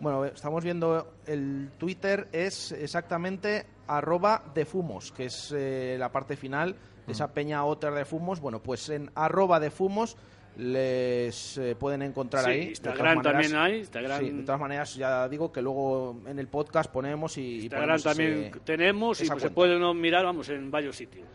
[0.00, 6.36] Bueno, estamos viendo el Twitter es exactamente arroba de fumos, que es eh, la parte
[6.36, 6.74] final
[7.06, 8.40] de esa peña otra de fumos.
[8.40, 10.16] Bueno, pues en arroba de fumos
[10.56, 12.62] les eh, pueden encontrar Sí, ahí.
[12.68, 16.48] Instagram maneras- también hay, Instagram- Sí, de todas maneras, ya digo que luego en el
[16.48, 20.48] podcast ponemos y, Instagram ponemos también ese- tenemos y pues se puede uno mirar, vamos,
[20.48, 21.26] en varios sitios.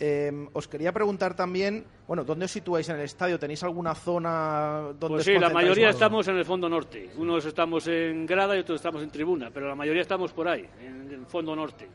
[0.00, 3.38] Eh, os quería preguntar también, bueno, ¿dónde os situáis en el estadio?
[3.38, 5.94] ¿Tenéis alguna zona donde Pues os sí, la mayoría más?
[5.94, 7.10] estamos en el fondo norte.
[7.16, 10.66] Unos estamos en grada y otros estamos en tribuna, pero la mayoría estamos por ahí,
[10.80, 11.88] en el fondo norte.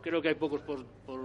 [0.00, 0.84] Creo que hay pocos por...
[1.04, 1.18] por...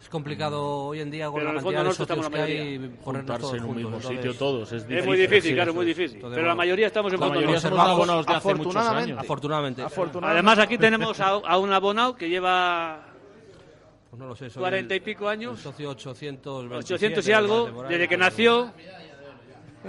[0.00, 3.56] Es complicado hoy en día con Pero en la cantidad de socios que hay Juntarse
[3.56, 5.76] en un mismo sitio todos, es Es muy difícil, Sí, claro, sí.
[5.76, 6.20] muy difícil.
[6.22, 7.60] Pero la mayoría estamos en fondo norte.
[7.60, 9.12] somos abonados de hace muchos afortunadamente.
[9.12, 9.24] años.
[9.24, 9.82] Afortunadamente.
[9.82, 10.38] Afortunadamente.
[10.48, 13.13] Además aquí tenemos a, a un abonado que lleva
[14.14, 15.56] Pues no lo sé, soy 40 y pico años.
[15.58, 18.72] el socio 800, 800 y algo, desde que nació.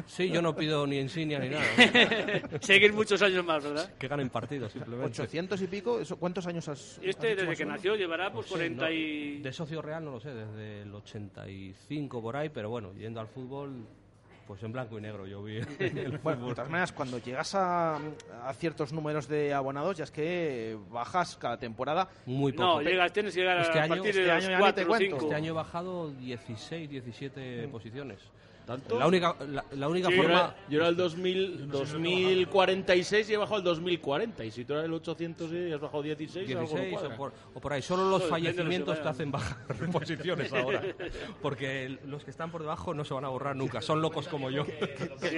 [0.08, 1.64] Sí, yo no pido ni insignia ni nada.
[2.60, 3.94] Seguir muchos años más, ¿verdad?
[4.00, 5.22] que ganen partidos, simplemente.
[5.22, 7.78] 800 y pico, ¿eso ¿cuántos años has Este has desde que menos?
[7.78, 9.42] nació llevará pues Sí, 40 no, y...
[9.42, 13.28] De socio real no lo sé, desde el 85 por ahí, pero bueno, yendo al
[13.28, 13.86] fútbol,
[14.48, 17.96] pues en blanco y negro yo vi el Bueno, de todas maneras, cuando llegas a,
[17.96, 22.08] a ciertos números de abonados, ya es que bajas cada temporada.
[22.26, 22.64] Muy poco.
[22.64, 24.74] No, llegas, tienes que llegar Este a año- partir este de año los ya ni
[24.74, 25.16] te 4 o cuento.
[25.16, 25.26] 5.
[25.26, 28.20] Este año he bajado 16, 17 posiciones.
[28.66, 28.98] ¿Tanto?
[28.98, 30.32] La única, la, la única Sí, forma...
[30.32, 34.44] Yo era, yo era el 2000, 2046 y he bajado al 2040.
[34.44, 37.14] Y si tú eras el 800 y has bajado 16, algo no 16 cuadra.
[37.14, 37.82] o por, o por ahí.
[37.82, 39.58] Solo los fallecimientos te hacen bajar
[39.92, 40.82] posiciones ahora.
[41.42, 43.82] Porque los que están por debajo no se van a borrar nunca.
[43.82, 44.66] Son locos como yo.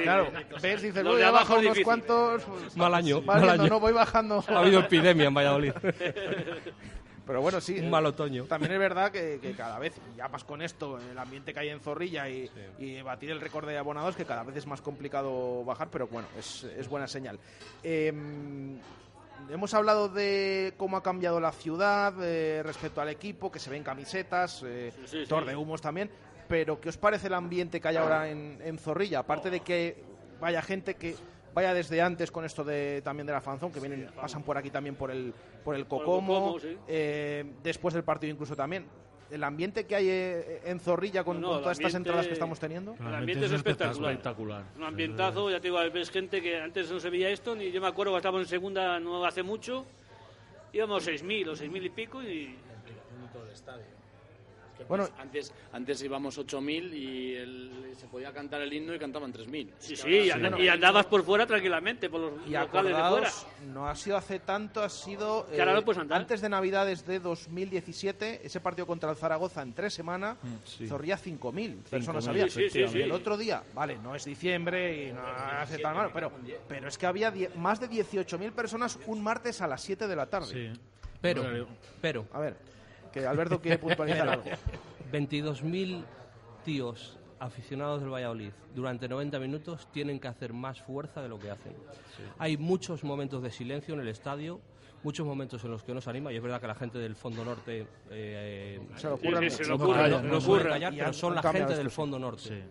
[0.04, 2.44] Claro, ves, dices, voy a bajar unos cuantos.
[2.76, 3.68] Mal año, mal año.
[3.68, 4.44] No, voy bajando.
[4.48, 5.74] Ha habido epidemia en Valladolid.
[7.28, 7.78] Pero bueno, sí.
[7.80, 8.46] Un mal otoño.
[8.46, 11.60] También es verdad que, que cada vez, y ya más con esto, el ambiente que
[11.60, 12.50] hay en Zorrilla y,
[12.80, 16.30] y batir el récord de abonados, que cada vez es más complicado bajar, pero bueno,
[16.40, 17.38] es, es buena señal.
[17.84, 18.80] Em,
[19.50, 23.84] hemos hablado de cómo ha cambiado la ciudad eh, respecto al equipo, que se ven
[23.84, 25.26] camisetas, eh, sí, sí.
[25.28, 26.10] tor de humos también.
[26.48, 29.20] Pero, ¿qué os parece el ambiente que hay ahora en, en Zorrilla?
[29.20, 30.02] Aparte de que
[30.40, 31.16] vaya gente que
[31.58, 34.70] vaya desde antes con esto de también de la fanzón, que vienen, pasan por aquí
[34.70, 35.34] también por el,
[35.64, 36.78] por el Cocomo, Cocomo, sí.
[36.88, 38.86] eh, después del partido incluso también.
[39.32, 42.34] El ambiente que hay eh, en Zorrilla con, No, con el todas estas entradas que
[42.34, 42.96] estamos teniendo.
[43.00, 44.12] El ambiente es espectacular.
[44.12, 44.64] Espectacular.
[44.76, 47.82] Un ambientazo, ya te digo, ves gente que antes no se veía esto, ni yo
[47.82, 49.84] me acuerdo que estábamos en segunda no hace mucho,
[50.74, 52.56] íbamos 6.000 o 6.000 y pico y...
[54.88, 59.72] Bueno, antes, antes íbamos 8.000 y el- se podía cantar el himno y cantaban 3.000.
[59.80, 63.32] Sí, sí, y, and- y andabas por fuera tranquilamente, por los Y locales de fuera.
[63.74, 68.60] no ha sido hace tanto, ha sido eh, no antes de Navidades de 2017, ese
[68.60, 70.88] partido contra el Zaragoza en tres semanas, sí.
[70.88, 72.50] Zorrilla 5.000 personas 5.000, había.
[72.50, 73.02] sí, sí, sí.
[73.02, 76.32] El otro día, vale, no es diciembre y no hace tan malo, pero,
[76.68, 80.16] pero es que había die- más de 18.000 personas un martes a las 7 de
[80.16, 80.74] la tarde.
[81.22, 81.68] Pero,
[82.00, 82.26] pero...
[82.32, 82.56] A ver,
[83.12, 84.44] que Alberto quiere puntualizar algo.
[85.12, 86.04] 22.000
[86.64, 91.52] tíos aficionados del Valladolid durante 90 minutos tienen que hacer más fuerza de lo que
[91.52, 91.74] hacen.
[92.40, 94.60] Hay muchos momentos de silencio en el estadio,
[95.04, 97.16] muchos momentos en los que no se anima, y es verdad que la gente del
[97.16, 100.70] Fondo Norte eh, Se lo ocurra, Sí, sí, se lo ocurra, no- no ocurra.
[100.72, 101.92] callar, pero son la gente del.
[101.92, 102.64] Fondo Norte.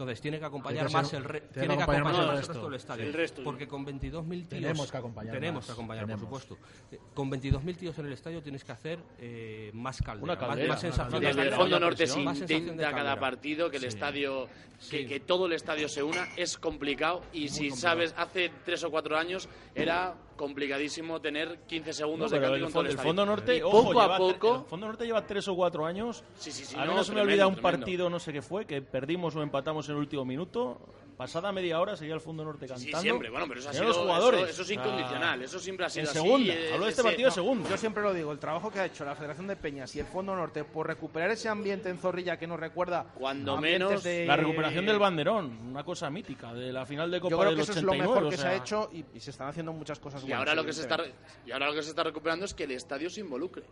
[0.00, 2.18] Entonces tiene que acompañar Tiene que más el, re- tiene tiene que que acompañar más
[2.18, 2.52] el resto.
[2.54, 3.04] resto del estadio.
[3.04, 3.44] El resto.
[3.44, 5.66] Porque con 22.000 tíos Tenemos que acompañar tenemos más.
[5.66, 6.28] que acompañar, Tenemos.
[6.28, 6.66] por supuesto.
[6.90, 10.40] Eh, Con 22.000 tíos en el estadio tienes que hacer eh, más caldera, Una más-
[10.48, 11.20] caldera, más, una sensación.
[11.22, 11.52] Desde el.
[11.54, 13.88] Fondo Norte se intenta cada partido que el Sí.
[13.88, 14.46] estadio,
[14.90, 15.06] que, Sí.
[15.06, 17.80] que todo el estadio se una, es complicado y si complicado.
[17.80, 22.66] sabes, hace tres o cuatro años era complicadísimo tener 15 No, segundos de pero cambio
[22.66, 23.02] el, todo fondo, el el.
[23.02, 25.54] Fondo Norte, Y ojo, poco a lleva tre- poco, el Fondo Norte lleva tres o
[25.54, 26.24] cuatro años.
[26.38, 27.78] Sí, sí, sí, a mí no, no, se me olvida un tremendo.
[27.78, 30.80] partido, no sé qué fue, que perdimos o empatamos en el último minuto.
[31.20, 33.00] Pasada media hora seguía el Fondo Norte Sí, cantando.
[33.02, 34.40] siempre, bueno, pero eso ha sido los jugadores.
[34.40, 37.24] Eso, eso es incondicional, eso siempre ha sido en segunda, eh, hablo de este partido
[37.24, 37.68] de no, segunda.
[37.68, 40.06] Yo siempre lo digo, el trabajo que ha hecho la Federación de Peñas y el
[40.06, 44.36] Fondo Norte por recuperar ese ambiente en Zorrilla que nos recuerda Cuando menos, de- La
[44.36, 47.62] recuperación del banderón, una cosa mítica, de la final de Copa Yo creo del que
[47.64, 47.98] eso 89.
[48.02, 50.22] es lo mejor o que se ha hecho y, y se están haciendo muchas cosas
[50.22, 50.38] Y buenas.
[50.38, 50.96] ahora, lo que se está,
[51.44, 53.64] y ahora lo que se está recuperando es que el estadio se involucre.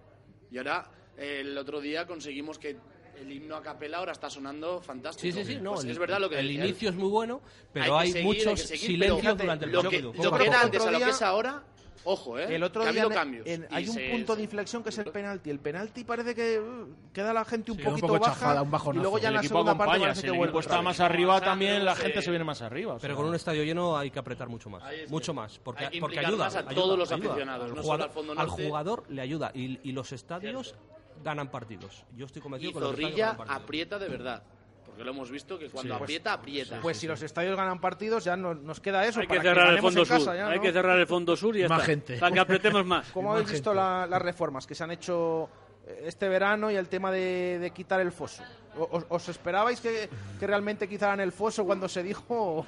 [0.51, 2.77] Y ahora, eh, el otro día conseguimos que
[3.21, 5.37] el himno a capela ahora está sonando fantástico.
[5.37, 7.09] Sí, sí, sí, no, Pues el, es verdad lo que el decía inicio es muy
[7.09, 7.41] bueno,
[7.73, 10.13] pero Hay hay, seguir, muchos seguir, silencios durante el lo que, partido.
[10.13, 11.63] lo Poco a que era antes a lo que es ahora,
[12.05, 12.55] ojo, ¿eh?
[12.55, 13.47] El otro que ha día habido en- cambios.
[13.47, 15.51] en- Y hay un se- punto de inflexión que es el penalti.
[15.51, 18.63] El penalti parece que uh, queda la gente un Sí, un poquito poco baja chafada,
[18.63, 19.03] un y bajonazo.
[19.03, 20.81] luego ya en el la equipo segunda parte acompaña, parece si que el equipo está
[20.83, 22.95] más arriba Pasando, también, la gente se viene más arriba.
[22.95, 23.03] o sea.
[23.03, 24.83] Pero con un estadio lleno hay que apretar mucho más.
[25.09, 25.59] mucho más.
[25.59, 26.45] Porque, hay que porque ayuda.
[26.47, 27.29] más a ayuda, todos los ayuda.
[27.31, 29.51] aficionados, Al no jugador, al Fondo al jugador le ayuda.
[29.55, 30.77] Y, y los estadios
[31.23, 32.05] ganan partidos.
[32.17, 34.43] Yo estoy Y convencido que los estadios Zorrilla aprieta de verdad.
[34.85, 36.03] Porque lo hemos visto que cuando Sí.
[36.03, 36.81] aprieta, aprieta.
[36.81, 39.21] Pues si los estadios ganan partidos, ya no- nos queda eso.
[39.21, 40.17] Hay que para cerrar el fondo sur.
[40.19, 40.63] casa, ya, Hay ¿no?
[40.63, 41.87] que cerrar el fondo sur y ya Más está.
[41.87, 42.17] gente.
[42.19, 43.09] Para que apretemos más.
[43.13, 45.49] ¿Cómo habéis visto la- las reformas que se han hecho
[45.87, 48.43] eh, este verano y el tema de, de quitar el foso?
[48.77, 50.09] ¿O- ¿Os, os esperabais que,
[50.39, 52.59] que realmente quitaran el foso cuando se dijo o,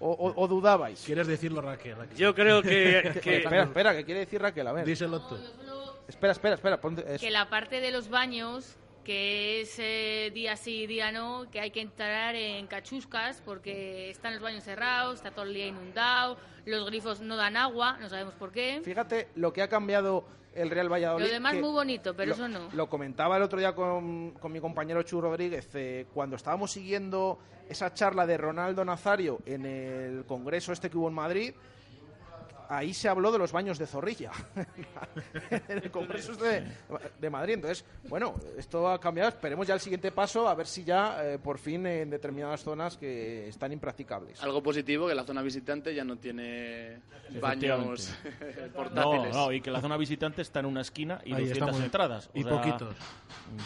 [0.00, 1.00] o- o- o dudabais?
[1.04, 1.96] ¿Quieres decirlo, Raquel?
[1.96, 2.16] Raquel?
[2.16, 3.10] Yo creo que...
[3.14, 4.66] Que- que- espera, espera, ¿qué quiere decir Raquel?
[4.66, 4.84] A ver.
[4.84, 5.36] Díselo tú.
[6.10, 6.80] Espera, espera, espera.
[6.80, 11.60] ponte- que la parte de los baños, que es eh, día sí, día no, que
[11.60, 16.36] hay que entrar en cachuscas porque están los baños cerrados, está todo el día inundado,
[16.66, 18.80] los grifos no dan agua, no sabemos por qué.
[18.84, 21.26] Fíjate lo que ha cambiado el Real Valladolid.
[21.26, 22.68] Lo demás muy bonito, pero lo, eso no.
[22.72, 27.38] Lo comentaba el otro día con, con mi compañero Chu Rodríguez, eh, cuando estábamos siguiendo
[27.68, 31.54] esa charla de Ronaldo Nazario en el congreso este que hubo en Madrid,
[32.70, 34.30] ahí se habló de los baños de zorrilla,
[35.50, 36.64] en el congreso de,
[37.18, 37.54] de Madrid.
[37.54, 41.38] Entonces, bueno, esto ha cambiado, esperemos ya el siguiente paso, a ver si ya eh,
[41.38, 44.42] por fin en determinadas zonas que están impracticables.
[44.42, 47.00] Algo positivo, que la zona visitante ya no tiene
[47.40, 48.12] baños
[48.60, 49.34] No, portátiles.
[49.34, 51.80] no, y que la zona visitante está en una esquina y Ahí 200 estamos.
[51.84, 52.30] entradas.
[52.32, 52.94] o Y sea, poquitos.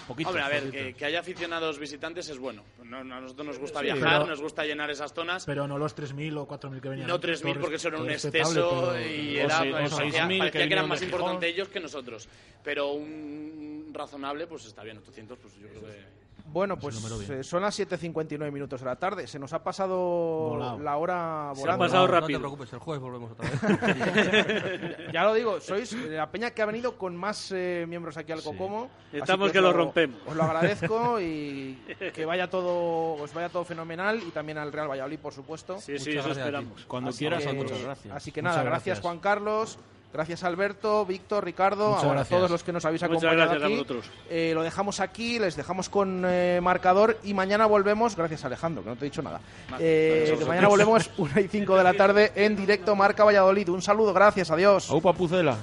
[0.06, 0.86] poquitos, Hombre, a ver, poquitos.
[0.86, 2.62] que, que haya aficionados visitantes es bueno.
[2.84, 5.44] No- no- a nosotros nos gusta Sí, viajar, pero- nos gusta llenar esas zonas.
[5.46, 7.08] Pero no los 3.000 o 4.000 que venían.
[7.08, 10.28] No 3.000 Todo porque eso era un exceso y O era, seis- o parecía, 6.000
[10.28, 12.28] que parecía que eran más importantes ellos que nosotros.
[12.62, 16.23] Pero un razonable, pues está bien, 800, pues yo creo que...
[16.46, 16.96] Bueno, pues
[17.30, 19.26] eh, son las 7.59 minutos de la tarde.
[19.26, 21.62] Se nos ha pasado la hora volando.
[21.62, 22.38] Se ha pasado rápido.
[22.38, 24.96] No te preocupes, el jueves volvemos otra vez.
[25.12, 28.42] ya lo digo, sois la peña que ha venido con más eh, miembros aquí al
[28.42, 28.90] Cocomo.
[29.12, 30.20] Estamos que, lo rompemos.
[30.26, 31.78] Os lo agradezco y
[32.14, 35.80] que vaya todo, os vaya todo fenomenal y también al Real Valladolid, por supuesto.
[35.80, 36.84] Sí, sí, eso esperamos.
[36.84, 38.14] Cuando quieras, muchas gracias.
[38.14, 39.78] Así que nada, gracias Juan Carlos.
[40.14, 43.84] Gracias Alberto, Víctor, Ricardo, a todos los que nos habéis acompañado aquí.
[44.30, 48.14] Eh, lo dejamos aquí, les dejamos con eh, marcador y mañana volvemos.
[48.14, 49.40] Gracias Alejandro, que no te he dicho nada.
[49.80, 53.68] Eh, mañana volvemos una y 5 de la tarde en directo Marca Valladolid.
[53.70, 54.88] Un saludo, gracias, adiós.
[54.88, 55.56] Aupa Pucela.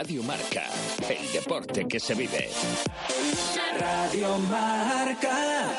[0.00, 0.62] Radio Marca,
[1.40, 2.48] deporte que se vive.
[3.78, 5.70] Radio Marca.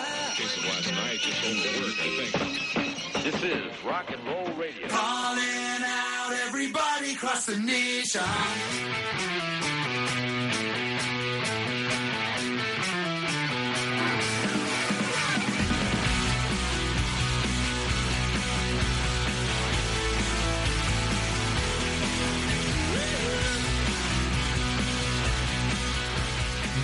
[3.24, 4.88] This is rock and roll radio.
[4.88, 8.22] Calling out everybody across the nation.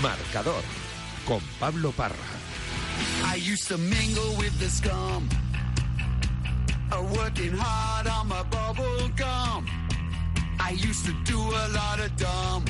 [0.02, 0.64] Marcador
[1.26, 2.16] con Pablo Parra.
[3.26, 5.30] I used to mingle with the scum.
[7.16, 9.66] Working hard on my bubble gum.
[10.60, 12.66] I used to do a lot of dumb.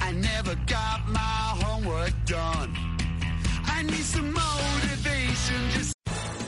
[0.00, 2.74] I never got my homework done.
[3.66, 5.70] I need some motivation.
[5.70, 5.99] Just